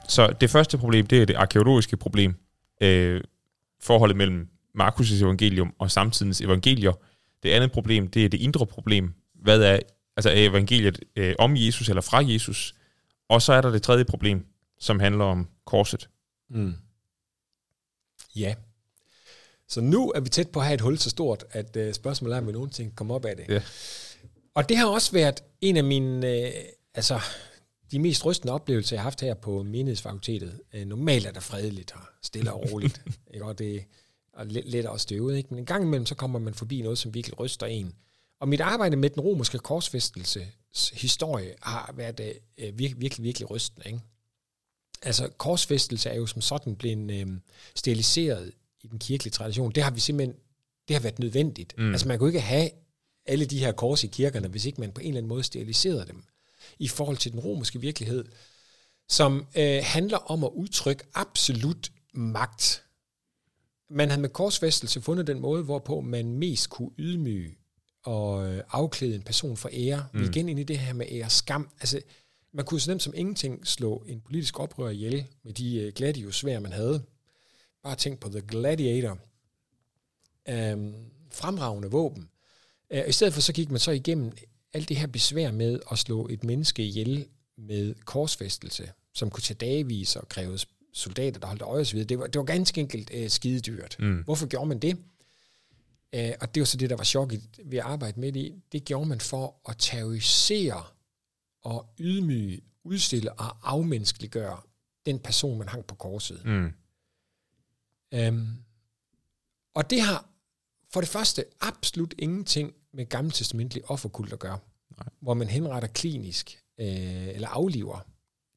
Så 0.09 0.37
det 0.41 0.51
første 0.51 0.79
problem, 0.79 1.07
det 1.07 1.23
er 1.23 1.27
det 1.27 1.35
arkeologiske 1.37 1.97
problem. 1.97 2.35
Øh, 2.81 3.21
forholdet 3.81 4.17
mellem 4.17 4.49
Markus' 4.81 5.25
evangelium 5.25 5.75
og 5.79 5.91
samtidens 5.91 6.41
evangelier. 6.41 6.93
Det 7.43 7.51
andet 7.51 7.73
problem, 7.73 8.09
det 8.09 8.25
er 8.25 8.29
det 8.29 8.41
indre 8.41 8.67
problem. 8.67 9.15
Hvad 9.35 9.63
er, 9.63 9.79
altså 10.17 10.31
er 10.31 10.49
evangeliet 10.49 11.01
øh, 11.17 11.35
om 11.39 11.57
Jesus 11.57 11.89
eller 11.89 12.03
fra 12.03 12.19
Jesus? 12.19 12.75
Og 13.29 13.43
så 13.43 13.53
er 13.53 13.61
der 13.61 13.71
det 13.71 13.83
tredje 13.83 14.05
problem, 14.05 14.47
som 14.79 15.01
handler 15.01 15.25
om 15.25 15.49
korset. 15.65 16.09
Mm. 16.51 16.75
Ja. 18.37 18.55
Så 19.69 19.81
nu 19.81 20.13
er 20.15 20.21
vi 20.21 20.29
tæt 20.29 20.49
på 20.51 20.61
at 20.61 20.67
have 20.67 20.75
et 20.75 20.81
hul 20.81 20.99
så 20.99 21.11
stort, 21.11 21.45
at 21.51 21.77
uh, 21.77 21.93
spørgsmålet 21.93 22.35
er, 22.35 22.41
om 22.41 22.47
vi 22.47 22.53
nogensinde 22.53 22.91
kan 22.91 22.97
komme 22.97 23.15
op 23.15 23.25
af 23.25 23.37
det. 23.37 23.49
Ja. 23.49 23.63
Og 24.55 24.69
det 24.69 24.77
har 24.77 24.87
også 24.87 25.13
været 25.13 25.45
en 25.61 25.77
af 25.77 25.85
mine, 25.85 26.27
uh, 26.27 26.53
altså 26.95 27.21
de 27.91 27.99
mest 27.99 28.27
rystende 28.27 28.53
oplevelser, 28.53 28.97
jeg 28.97 29.01
har 29.01 29.05
haft 29.11 29.21
her 29.21 29.35
på 29.35 29.63
menighedsfakultetet. 29.63 30.61
Uh, 30.75 30.81
normalt 30.81 31.27
er 31.27 31.33
der 31.33 31.41
fredeligt 31.41 31.93
her, 31.93 32.11
stille 32.23 32.53
og 32.53 32.73
roligt. 32.73 33.03
ikke? 33.35 33.47
Og 33.47 33.59
det 33.59 33.85
er 34.39 34.45
lidt, 34.45 34.71
lidt 34.71 34.87
også 34.87 35.03
støvet, 35.03 35.37
ikke? 35.37 35.49
men 35.51 35.59
en 35.59 35.67
gang 35.67 35.85
imellem, 35.85 36.07
så 36.07 36.15
kommer 36.15 36.39
man 36.39 36.55
forbi 36.55 36.83
noget, 36.83 36.99
som 36.99 37.15
virkelig 37.15 37.41
ryster 37.41 37.67
en. 37.67 37.95
Og 38.41 38.49
mit 38.49 38.61
arbejde 38.61 38.97
med 38.97 39.11
den 39.11 39.21
romerske 39.21 39.59
korsfæstelse 39.59 40.47
historie 40.93 41.55
har 41.63 41.95
været 41.97 42.21
uh, 42.21 42.79
virkelig, 42.79 43.01
virkelig, 43.01 43.25
virkelig 43.25 43.51
rystende. 43.51 43.87
Ikke? 43.87 44.01
Altså, 45.03 45.29
korsfæstelse 45.29 46.11
er 46.11 46.17
jo 46.17 46.27
som 46.27 46.41
sådan 46.41 46.77
blevet 46.77 47.11
øh, 47.11 47.27
steriliseret 47.75 48.53
i 48.83 48.87
den 48.87 48.99
kirkelige 48.99 49.33
tradition. 49.33 49.73
Det 49.73 49.83
har 49.83 49.91
vi 49.91 50.01
simpelthen, 50.01 50.37
det 50.89 50.97
har 50.97 51.01
været 51.03 51.19
nødvendigt. 51.19 51.75
Mm. 51.79 51.93
Altså, 51.93 52.09
man 52.09 52.19
kunne 52.19 52.29
ikke 52.29 52.41
have 52.41 52.71
alle 53.27 53.45
de 53.45 53.59
her 53.59 53.73
kors 53.73 54.05
i 54.05 54.07
kirkerne, 54.07 54.49
hvis 54.49 54.65
ikke 54.65 54.81
man 54.81 54.93
på 54.93 55.01
en 55.01 55.07
eller 55.07 55.19
anden 55.19 55.29
måde 55.29 55.43
steriliserede 55.43 56.07
dem 56.07 56.25
i 56.79 56.89
forhold 56.89 57.17
til 57.17 57.33
den 57.33 57.41
romerske 57.41 57.81
virkelighed, 57.81 58.25
som 59.09 59.47
øh, 59.57 59.81
handler 59.83 60.19
om 60.19 60.45
at 60.45 60.51
udtrykke 60.55 61.05
absolut 61.15 61.93
magt. 62.15 62.85
Man 63.91 64.09
havde 64.09 64.21
med 64.21 64.29
korsfæstelse 64.29 65.01
fundet 65.01 65.27
den 65.27 65.41
måde, 65.41 65.63
hvorpå 65.63 66.01
man 66.01 66.33
mest 66.33 66.71
kunne 66.71 66.91
ydmyge 66.99 67.59
og 68.05 68.53
øh, 68.53 68.63
afklæde 68.71 69.15
en 69.15 69.23
person 69.23 69.57
for 69.57 69.71
ære. 69.73 70.07
Mm. 70.13 70.21
Vi 70.21 70.25
er 70.25 70.31
igen 70.31 70.49
ind 70.49 70.61
i 70.61 70.63
det 70.63 70.79
her 70.79 70.93
med 70.93 71.07
ære 71.11 71.31
skam. 71.31 71.69
Altså, 71.81 72.01
man 72.53 72.65
kunne 72.65 72.81
så 72.81 72.91
nemt 72.91 73.03
som 73.03 73.13
ingenting 73.17 73.67
slå 73.67 74.05
en 74.07 74.21
politisk 74.21 74.61
oprør 74.61 74.89
ihjel 74.89 75.27
med 75.43 75.53
de 75.53 75.77
øh, 75.77 75.93
gladiusvær, 75.93 76.61
man 76.61 76.73
havde. 76.73 77.03
Bare 77.83 77.97
tænk 77.97 78.21
på 78.21 78.29
The 78.29 78.41
Gladiator. 78.41 79.19
Øhm, 80.49 80.95
fremragende 81.33 81.91
våben. 81.91 82.29
Øh, 82.91 83.09
I 83.09 83.13
stedet 83.13 83.35
for 83.35 83.41
så 83.41 83.53
gik 83.53 83.71
man 83.71 83.81
så 83.81 83.91
igennem 83.91 84.33
alt 84.73 84.89
det 84.89 84.97
her 84.97 85.07
besvær 85.07 85.51
med 85.51 85.81
at 85.93 85.99
slå 85.99 86.29
et 86.29 86.45
menneske 86.45 86.87
ihjel 86.87 87.27
med 87.57 87.95
korsfæstelse, 88.05 88.93
som 89.15 89.31
kunne 89.31 89.43
tage 89.43 89.59
dagevis 89.59 90.17
og 90.17 90.29
kræve 90.29 90.59
soldater, 90.93 91.41
der 91.41 91.47
holdt 91.47 91.63
øje 91.63 91.81
osv. 91.81 92.05
Det 92.05 92.19
var, 92.19 92.27
det 92.27 92.39
var 92.39 92.45
ganske 92.45 92.81
enkelt 92.81 93.11
øh, 93.15 93.31
skidedyrt. 93.31 93.97
Mm. 93.99 94.23
Hvorfor 94.25 94.47
gjorde 94.47 94.69
man 94.69 94.79
det? 94.79 94.99
Øh, 96.15 96.33
og 96.41 96.55
det 96.55 96.61
var 96.61 96.65
så 96.65 96.77
det, 96.77 96.91
der 96.91 96.97
var 96.97 97.05
chokket 97.05 97.43
ved 97.65 97.79
at 97.79 97.85
arbejde 97.85 98.21
med 98.21 98.33
det. 98.33 98.63
Det 98.73 98.85
gjorde 98.85 99.09
man 99.09 99.21
for 99.21 99.55
at 99.69 99.77
terrorisere 99.79 100.85
og 101.63 101.87
ydmyge, 101.99 102.61
udstille 102.85 103.33
og 103.33 103.57
afmenneskeliggøre 103.73 104.61
den 105.07 105.19
person, 105.19 105.59
man 105.59 105.69
hang 105.69 105.85
på 105.85 105.95
korset. 105.95 106.45
Mm. 106.45 106.73
Øhm, 108.15 108.49
og 109.75 109.91
det 109.91 110.01
har 110.01 110.29
for 110.93 111.01
det 111.01 111.09
første 111.09 111.45
absolut 111.61 112.15
ingenting 112.19 112.75
med 112.93 113.07
gammeltestamentlig 113.07 113.91
offerkult 113.91 114.33
at 114.33 114.39
gøre, 114.39 114.59
Nej. 114.99 115.09
hvor 115.21 115.35
man 115.35 115.49
henretter 115.49 115.89
klinisk, 115.89 116.63
øh, 116.81 117.29
eller 117.29 117.49
afliver 117.49 118.07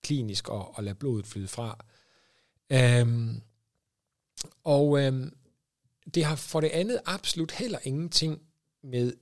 klinisk 0.04 0.50
og, 0.50 0.78
og 0.78 0.84
lader 0.84 0.98
blodet 0.98 1.28
flyde 1.28 1.48
fra. 1.48 1.86
Øhm, 2.72 3.42
og 4.64 5.00
øhm, 5.04 5.36
det 6.14 6.26
har 6.26 6.36
for 6.36 6.62
det 6.62 6.70
andet 6.70 7.02
absolut 7.06 7.52
heller 7.52 7.80
ingenting 7.84 8.42
med 8.84 9.14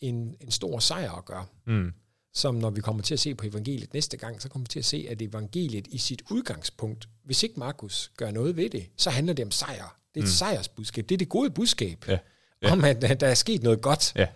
en, 0.00 0.36
en 0.40 0.50
stor 0.50 0.78
sejr 0.78 1.12
at 1.12 1.24
gøre 1.24 1.46
Mm. 1.64 1.92
Som 2.36 2.54
når 2.54 2.70
vi 2.70 2.80
kommer 2.80 3.02
til 3.02 3.14
at 3.14 3.20
se 3.20 3.34
på 3.34 3.46
evangeliet 3.46 3.94
næste 3.94 4.16
gang, 4.16 4.42
så 4.42 4.48
kommer 4.48 4.64
vi 4.64 4.68
til 4.68 4.78
at 4.78 4.84
se, 4.84 5.06
at 5.10 5.22
evangeliet 5.22 5.86
i 5.86 5.98
sit 5.98 6.22
udgangspunkt, 6.30 7.08
hvis 7.24 7.42
ikke 7.42 7.60
Markus 7.60 8.12
gør 8.16 8.30
noget 8.30 8.56
ved 8.56 8.70
det, 8.70 8.86
så 8.96 9.10
handler 9.10 9.32
det 9.32 9.44
om 9.44 9.50
sejr. 9.50 9.98
Det 10.14 10.20
er 10.20 10.24
et 10.24 10.28
mm. 10.28 10.32
sejrsbudskab. 10.32 11.08
Det 11.08 11.14
er 11.14 11.18
det 11.18 11.28
gode 11.28 11.50
budskab. 11.50 12.04
Ja. 12.08 12.18
Ja. 12.62 12.72
Om 12.72 12.84
at, 12.84 13.04
at 13.04 13.20
der 13.20 13.26
er 13.26 13.34
sket 13.34 13.62
noget 13.62 13.80
godt. 13.80 14.12
Ja. 14.16 14.26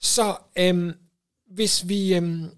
Så 0.00 0.36
øhm, 0.58 0.92
hvis, 1.50 1.88
vi, 1.88 2.14
øhm, 2.14 2.50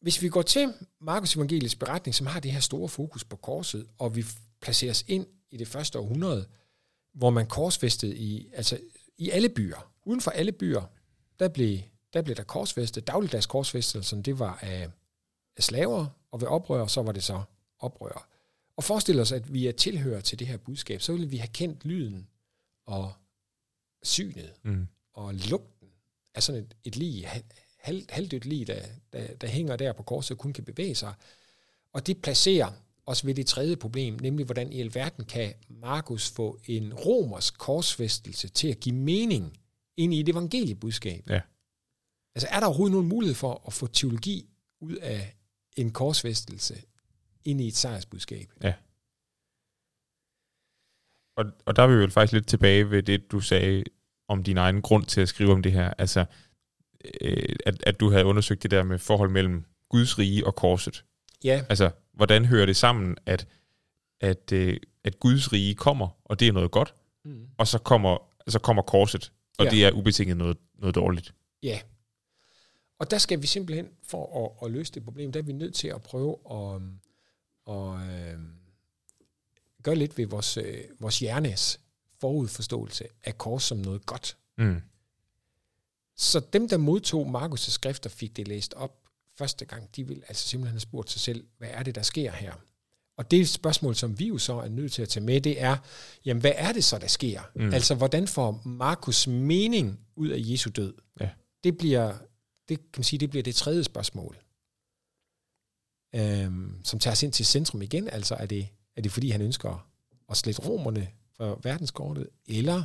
hvis 0.00 0.22
vi 0.22 0.28
går 0.28 0.42
til 0.42 0.72
Markus 1.00 1.36
evangeliets 1.36 1.74
beretning, 1.74 2.14
som 2.14 2.26
har 2.26 2.40
det 2.40 2.52
her 2.52 2.60
store 2.60 2.88
fokus 2.88 3.24
på 3.24 3.36
korset, 3.36 3.86
og 3.98 4.16
vi 4.16 4.24
placerer 4.60 4.90
os 4.90 5.04
ind 5.08 5.26
i 5.50 5.56
det 5.56 5.68
første 5.68 5.98
århundrede, 5.98 6.46
hvor 7.14 7.30
man 7.30 7.46
korsfæstede 7.46 8.16
i, 8.16 8.48
altså 8.54 8.78
i 9.18 9.30
alle 9.30 9.48
byer, 9.48 9.92
uden 10.04 10.20
for 10.20 10.30
alle 10.30 10.52
byer, 10.52 10.82
der 11.38 11.48
blev 11.48 11.78
der 12.16 12.22
blev 12.22 12.36
der 12.36 12.42
korsfæstet. 12.42 13.06
Dagligdags 13.06 13.46
korsfæstelsen, 13.46 14.22
det 14.22 14.38
var 14.38 14.58
af, 14.62 14.88
af 15.56 15.62
slaver, 15.62 16.06
og 16.30 16.40
ved 16.40 16.48
oprør, 16.48 16.86
så 16.86 17.02
var 17.02 17.12
det 17.12 17.22
så 17.22 17.42
oprør. 17.78 18.28
Og 18.76 18.84
forestil 18.84 19.20
os, 19.20 19.32
at 19.32 19.52
vi 19.54 19.66
er 19.66 19.72
tilhører 19.72 20.20
til 20.20 20.38
det 20.38 20.46
her 20.46 20.56
budskab, 20.56 21.02
så 21.02 21.12
ville 21.12 21.28
vi 21.28 21.36
have 21.36 21.48
kendt 21.48 21.84
lyden 21.84 22.28
og 22.86 23.12
synet 24.02 24.52
Mm. 24.62 24.86
og 25.12 25.34
lugten 25.34 25.88
af 26.34 26.42
sådan 26.42 26.60
et, 26.62 26.74
et 26.84 26.96
lig, 26.96 27.28
halv, 27.78 28.04
halvdødt 28.08 28.44
lig, 28.44 28.66
der, 28.66 28.82
der, 29.12 29.34
der 29.34 29.46
hænger 29.48 29.76
der 29.76 29.92
på 29.92 30.02
korset 30.02 30.30
og 30.30 30.38
kun 30.38 30.52
kan 30.52 30.64
bevæge 30.64 30.94
sig. 30.94 31.14
Og 31.92 32.06
det 32.06 32.22
placerer 32.22 32.72
os 33.06 33.26
ved 33.26 33.34
det 33.34 33.46
tredje 33.46 33.76
problem, 33.76 34.18
nemlig 34.20 34.44
hvordan 34.44 34.72
i 34.72 34.80
alverden 34.80 35.24
kan 35.24 35.54
Markus 35.68 36.30
få 36.30 36.60
en 36.64 36.94
romersk 36.94 37.58
korsfæstelse 37.58 38.48
til 38.48 38.68
at 38.68 38.80
give 38.80 38.94
mening 38.94 39.58
ind 39.96 40.14
i 40.14 40.20
et 40.20 40.28
evangeliebudskab. 40.28 41.30
Ja. 41.30 41.40
Altså 42.36 42.48
er 42.50 42.60
der 42.60 42.66
overhovedet 42.66 42.92
nogen 42.92 43.08
mulighed 43.08 43.34
for 43.34 43.62
at 43.66 43.72
få 43.72 43.86
teologi 43.86 44.48
ud 44.80 44.94
af 44.96 45.36
en 45.76 45.90
korsfæstelse 45.92 46.82
ind 47.44 47.60
i 47.60 47.66
et 47.68 47.76
sejrsbudskab? 47.76 48.52
Og, 51.36 51.44
og 51.66 51.76
der 51.76 51.82
er 51.82 51.86
vi 51.86 51.94
jo 51.94 52.08
faktisk 52.10 52.32
lidt 52.32 52.46
tilbage 52.46 52.90
ved 52.90 53.02
det, 53.02 53.32
du 53.32 53.40
sagde 53.40 53.84
om 54.28 54.42
din 54.42 54.56
egen 54.56 54.82
grund 54.82 55.04
til 55.04 55.20
at 55.20 55.28
skrive 55.28 55.52
om 55.52 55.62
det 55.62 55.72
her. 55.72 55.92
Altså, 55.98 56.24
øh, 57.20 57.56
at, 57.66 57.82
at 57.86 58.00
du 58.00 58.10
havde 58.10 58.24
undersøgt 58.24 58.62
det 58.62 58.70
der 58.70 58.82
med 58.82 58.98
forhold 58.98 59.30
mellem 59.30 59.64
Guds 59.90 60.18
rige 60.18 60.46
og 60.46 60.54
korset. 60.54 61.04
Ja, 61.44 61.64
Altså, 61.68 61.90
hvordan 62.12 62.44
hører 62.44 62.66
det 62.66 62.76
sammen, 62.76 63.16
at, 63.26 63.48
at, 64.20 64.52
øh, 64.52 64.76
at 65.04 65.20
Guds 65.20 65.52
rige 65.52 65.74
kommer, 65.74 66.08
og 66.24 66.40
det 66.40 66.48
er 66.48 66.52
noget 66.52 66.70
godt, 66.70 66.94
mm. 67.24 67.46
og 67.58 67.66
så 67.66 67.78
kommer, 67.78 68.18
så 68.48 68.58
kommer 68.58 68.82
korset, 68.82 69.32
og 69.58 69.64
Ja. 69.64 69.70
det 69.70 69.84
er 69.84 69.92
ubetinget 69.92 70.36
noget, 70.36 70.56
noget 70.78 70.94
dårligt. 70.94 71.34
ja. 71.62 71.80
Og 72.98 73.10
der 73.10 73.18
skal 73.18 73.42
vi 73.42 73.46
simpelthen, 73.46 73.88
for 74.02 74.44
at, 74.44 74.66
at 74.66 74.72
løse 74.72 74.92
det 74.92 75.04
problem, 75.04 75.32
der 75.32 75.40
er 75.40 75.44
vi 75.44 75.52
nødt 75.52 75.74
til 75.74 75.88
at 75.88 76.02
prøve 76.02 76.36
at, 76.50 76.80
at 77.74 78.10
øh, 78.10 78.38
gøre 79.82 79.94
lidt 79.94 80.18
ved 80.18 80.26
vores, 80.26 80.56
øh, 80.56 80.84
vores 81.00 81.18
hjernes 81.18 81.80
forudforståelse 82.20 83.04
af 83.24 83.38
kors 83.38 83.62
som 83.62 83.78
noget 83.78 84.06
godt. 84.06 84.36
Mm. 84.58 84.80
Så 86.16 86.40
dem, 86.52 86.68
der 86.68 86.76
modtog 86.76 87.26
Markus' 87.26 87.70
skrifter, 87.70 88.10
fik 88.10 88.36
det 88.36 88.48
læst 88.48 88.74
op 88.74 88.98
første 89.38 89.64
gang, 89.64 89.96
de 89.96 90.06
vil 90.06 90.22
altså 90.28 90.48
simpelthen 90.48 90.74
have 90.74 90.80
spurgt 90.80 91.10
sig 91.10 91.20
selv, 91.20 91.46
hvad 91.58 91.68
er 91.72 91.82
det, 91.82 91.94
der 91.94 92.02
sker 92.02 92.32
her? 92.32 92.52
Og 93.16 93.30
det 93.30 93.48
spørgsmål, 93.48 93.94
som 93.94 94.18
vi 94.18 94.26
jo 94.26 94.38
så 94.38 94.52
er 94.52 94.68
nødt 94.68 94.92
til 94.92 95.02
at 95.02 95.08
tage 95.08 95.24
med, 95.24 95.40
det 95.40 95.62
er, 95.62 95.76
jamen 96.24 96.40
hvad 96.40 96.52
er 96.54 96.72
det 96.72 96.84
så, 96.84 96.98
der 96.98 97.06
sker? 97.06 97.40
Mm. 97.54 97.72
Altså, 97.72 97.94
hvordan 97.94 98.28
får 98.28 98.62
Markus 98.64 99.26
mening 99.26 100.00
ud 100.16 100.28
af 100.28 100.38
Jesu 100.38 100.70
død? 100.70 100.94
Ja. 101.20 101.30
Det 101.64 101.78
bliver, 101.78 102.14
det 102.68 102.78
kan 102.78 102.98
man 102.98 103.04
sige, 103.04 103.20
det 103.20 103.30
bliver 103.30 103.42
det 103.42 103.54
tredje 103.54 103.84
spørgsmål, 103.84 104.36
øhm, 106.14 106.84
som 106.84 106.98
tager 106.98 107.12
os 107.12 107.22
ind 107.22 107.32
til 107.32 107.46
centrum 107.46 107.82
igen. 107.82 108.08
Altså, 108.08 108.34
er 108.34 108.46
det, 108.46 108.68
er 108.96 109.02
det 109.02 109.12
fordi, 109.12 109.30
han 109.30 109.42
ønsker 109.42 109.88
at 110.28 110.36
slette 110.36 110.62
romerne 110.62 111.08
for 111.36 111.60
verdenskortet, 111.62 112.28
eller 112.46 112.78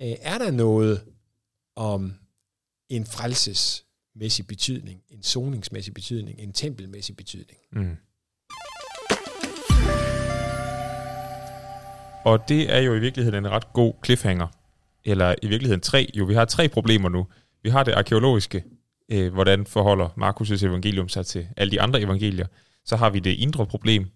øh, 0.00 0.14
er 0.20 0.38
der 0.38 0.50
noget 0.50 1.04
om 1.76 2.14
en 2.88 3.06
frelsesmæssig 3.06 4.46
betydning, 4.46 5.02
en 5.08 5.22
soningsmæssig 5.22 5.94
betydning, 5.94 6.38
en 6.38 6.52
tempelmæssig 6.52 7.16
betydning? 7.16 7.58
Mm. 7.72 7.96
Og 12.24 12.48
det 12.48 12.72
er 12.74 12.78
jo 12.78 12.94
i 12.94 13.00
virkeligheden 13.00 13.44
en 13.44 13.50
ret 13.50 13.72
god 13.72 13.94
cliffhanger. 14.04 14.46
Eller 15.04 15.34
i 15.42 15.46
virkeligheden 15.48 15.80
tre. 15.80 16.10
Jo, 16.14 16.24
vi 16.24 16.34
har 16.34 16.44
tre 16.44 16.68
problemer 16.68 17.08
nu. 17.08 17.26
Vi 17.62 17.70
har 17.70 17.82
det 17.82 17.92
arkeologiske. 17.92 18.64
Øh, 19.10 19.32
hvordan 19.32 19.66
forholder 19.66 20.08
Markus' 20.08 20.66
evangelium 20.66 21.08
sig 21.08 21.26
til 21.26 21.48
alle 21.56 21.70
de 21.70 21.80
andre 21.80 22.00
evangelier? 22.00 22.46
Så 22.84 22.96
har 22.96 23.10
vi 23.10 23.18
det 23.18 23.30
indre 23.30 23.66
problem. 23.66 24.06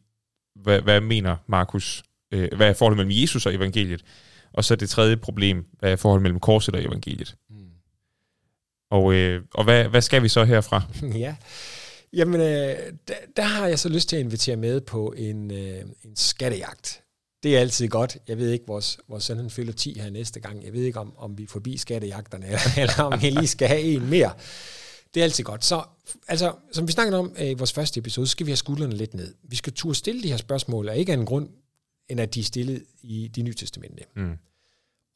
Hvad, 0.63 0.81
hvad 0.81 1.01
mener 1.01 1.37
Markus? 1.47 2.03
Øh, 2.33 2.49
hvad 2.57 2.69
er 2.69 2.73
forholdet 2.73 2.97
mellem 2.97 3.23
Jesus 3.23 3.47
og 3.47 3.55
evangeliet? 3.55 4.05
Og 4.53 4.65
så 4.65 4.77
det 4.77 4.91
tredje 4.91 5.17
problem. 5.17 5.67
Hvad 5.79 5.93
er 5.93 5.97
forholdet 5.97 6.23
mellem 6.23 6.41
korset 6.41 6.75
og 6.75 6.83
evangeliet? 6.83 7.37
Mm. 7.51 7.57
Og, 8.91 9.15
øh, 9.15 9.43
og 9.55 9.65
hvad, 9.65 9.85
hvad 9.85 10.01
skal 10.01 10.23
vi 10.23 10.29
så 10.29 10.45
herfra? 10.45 10.83
ja, 11.25 11.37
jamen 12.13 12.41
øh, 12.41 12.77
der, 13.09 13.15
der 13.37 13.43
har 13.43 13.67
jeg 13.67 13.79
så 13.79 13.89
lyst 13.89 14.09
til 14.09 14.17
at 14.17 14.23
invitere 14.23 14.57
med 14.57 14.81
på 14.81 15.15
en, 15.17 15.51
øh, 15.51 15.81
en 16.05 16.17
skattejagt 16.17 17.05
det 17.45 17.57
er 17.57 17.61
altid 17.61 17.89
godt. 17.89 18.19
Jeg 18.29 18.39
ved 18.39 18.51
ikke, 18.51 18.65
vores, 18.67 18.99
vores 19.09 19.25
søn 19.25 19.37
han 19.37 19.51
fylder 19.51 19.73
10 19.73 19.99
her 20.01 20.11
næste 20.11 20.41
gang. 20.41 20.65
Jeg 20.65 20.73
ved 20.73 20.83
ikke, 20.83 21.01
om, 21.01 21.13
om 21.19 21.39
vi 21.39 21.43
er 21.43 21.47
forbi 21.49 21.77
skattejagterne, 21.77 22.47
eller, 22.51 22.61
eller 22.77 23.03
om 23.03 23.23
vi 23.23 23.31
lige 23.31 23.47
skal 23.47 23.69
have 23.69 23.81
en 23.81 24.11
mere. 24.11 24.33
Det 25.15 25.21
er 25.21 25.25
altid 25.25 25.45
godt. 25.45 25.65
Så, 25.65 25.85
altså, 26.29 26.55
som 26.73 26.87
vi 26.87 26.93
snakkede 26.93 27.19
om 27.19 27.37
øh, 27.39 27.51
i 27.51 27.55
vores 27.55 27.73
første 27.73 27.99
episode, 27.99 28.27
så 28.27 28.31
skal 28.31 28.47
vi 28.47 28.51
have 28.51 28.57
skuldrene 28.57 28.97
lidt 28.97 29.15
ned. 29.15 29.35
Vi 29.43 29.57
skal 29.57 29.73
turde 29.73 29.95
stille 29.95 30.23
de 30.23 30.29
her 30.29 30.37
spørgsmål, 30.37 30.89
og 30.89 30.97
ikke 30.97 31.13
af 31.13 31.17
en 31.17 31.27
grund, 31.27 31.49
end 32.09 32.21
at 32.21 32.35
de 32.35 32.41
er 32.41 32.45
stillet 32.45 32.85
i 33.03 33.29
de 33.29 33.43
nye 33.43 33.55
testamente. 33.55 34.05
Mm. 34.17 34.39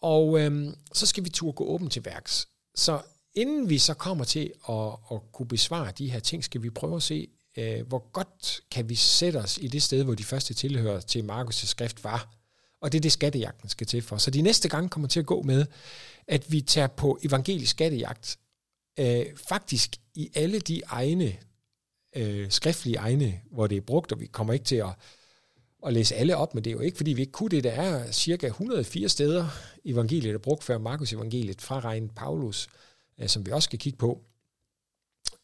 Og 0.03 0.41
øhm, 0.41 0.75
så 0.93 1.07
skal 1.07 1.25
vi 1.25 1.29
turde 1.31 1.53
gå 1.53 1.65
åbent 1.65 1.93
til 1.93 2.05
værks. 2.05 2.49
Så 2.75 3.01
inden 3.35 3.69
vi 3.69 3.79
så 3.79 3.95
kommer 3.95 4.25
til 4.25 4.53
at, 4.69 4.93
at 5.13 5.33
kunne 5.33 5.49
besvare 5.49 5.93
de 5.99 6.11
her 6.11 6.21
ting, 6.21 6.45
skal 6.45 6.63
vi 6.63 6.71
prøve 6.71 6.97
at 6.97 7.03
se, 7.03 7.29
øh, 7.57 7.89
hvor 7.89 8.11
godt 8.13 8.61
kan 8.71 8.89
vi 8.89 8.95
sætte 8.95 9.37
os 9.37 9.59
i 9.59 9.69
det 9.69 9.83
sted, 9.83 10.05
hvor 10.05 10.15
de 10.15 10.25
første 10.25 10.55
tilhører 10.55 11.01
til 11.01 11.23
Markus' 11.31 11.67
skrift 11.67 12.05
var. 12.05 12.35
Og 12.81 12.93
det 12.93 12.99
er 12.99 13.01
det, 13.01 13.13
skattejagten 13.13 13.69
skal 13.69 13.87
til 13.87 14.03
for. 14.03 14.17
Så 14.17 14.31
de 14.31 14.43
næste 14.43 14.69
gange 14.69 14.89
kommer 14.89 15.09
til 15.09 15.21
at 15.21 15.27
gå 15.27 15.43
med, 15.43 15.67
at 16.27 16.53
vi 16.53 16.61
tager 16.61 16.87
på 16.87 17.19
evangelisk 17.23 17.71
skattejagt, 17.71 18.39
øh, 18.99 19.27
faktisk 19.37 19.97
i 20.15 20.31
alle 20.35 20.61
de 20.61 20.83
egne, 20.87 21.37
øh, 22.17 22.51
skriftlige 22.51 22.97
egne, 22.97 23.41
hvor 23.51 23.67
det 23.67 23.77
er 23.77 23.81
brugt, 23.81 24.13
og 24.13 24.21
vi 24.21 24.27
kommer 24.27 24.53
ikke 24.53 24.65
til 24.65 24.77
at, 24.77 24.91
at 25.87 25.93
læse 25.93 26.15
alle 26.15 26.37
op, 26.37 26.55
men 26.55 26.65
det 26.65 26.71
er 26.71 26.75
jo 26.75 26.81
ikke, 26.81 26.97
fordi 26.97 27.13
vi 27.13 27.21
ikke 27.21 27.33
kunne 27.33 27.51
det. 27.51 27.65
Der 27.65 27.71
er 27.71 28.13
cirka 28.13 28.47
104 28.47 29.09
steder, 29.09 29.49
evangeliet 29.85 30.35
er 30.35 30.39
brugt 30.39 30.65
før 30.65 30.79
Markus 30.79 31.13
evangeliet, 31.13 31.63
fra 31.63 31.81
Regn 31.81 32.09
Paulus, 32.09 32.69
øh, 33.19 33.29
som 33.29 33.47
vi 33.47 33.51
også 33.51 33.67
skal 33.67 33.79
kigge 33.79 33.99
på. 33.99 34.25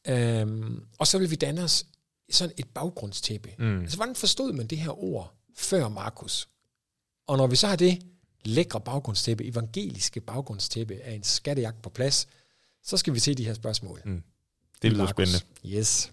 Øhm, 0.09 0.87
og 0.99 1.07
så 1.07 1.19
vil 1.19 1.31
vi 1.31 1.37
danne 1.37 1.63
os 1.63 1.87
sådan 2.31 2.55
et 2.57 2.69
baggrundstæppe. 2.69 3.55
Mm. 3.59 3.81
Altså, 3.81 3.97
hvordan 3.97 4.15
forstod 4.15 4.53
man 4.53 4.67
det 4.67 4.79
her 4.79 5.05
ord 5.05 5.35
før 5.55 5.89
Markus? 5.89 6.49
Og 7.27 7.37
når 7.37 7.47
vi 7.47 7.57
så 7.57 7.67
har 7.67 7.77
det 7.77 8.03
lækre 8.45 8.81
baggrundstæppe, 8.81 9.45
evangeliske 9.45 10.21
baggrundstæppe 10.21 10.95
af 10.95 11.13
en 11.13 11.23
skattejagt 11.23 11.83
på 11.83 11.91
plads, 11.91 12.29
så 12.85 12.97
skal 12.97 13.15
vi 13.15 13.19
se 13.19 13.35
de 13.35 13.45
her 13.45 13.55
spørgsmål. 13.55 14.03
Mm. 14.05 14.23
Det 14.83 14.93
lyder 14.93 15.07
spændende. 15.07 15.41
Yes. 15.67 16.13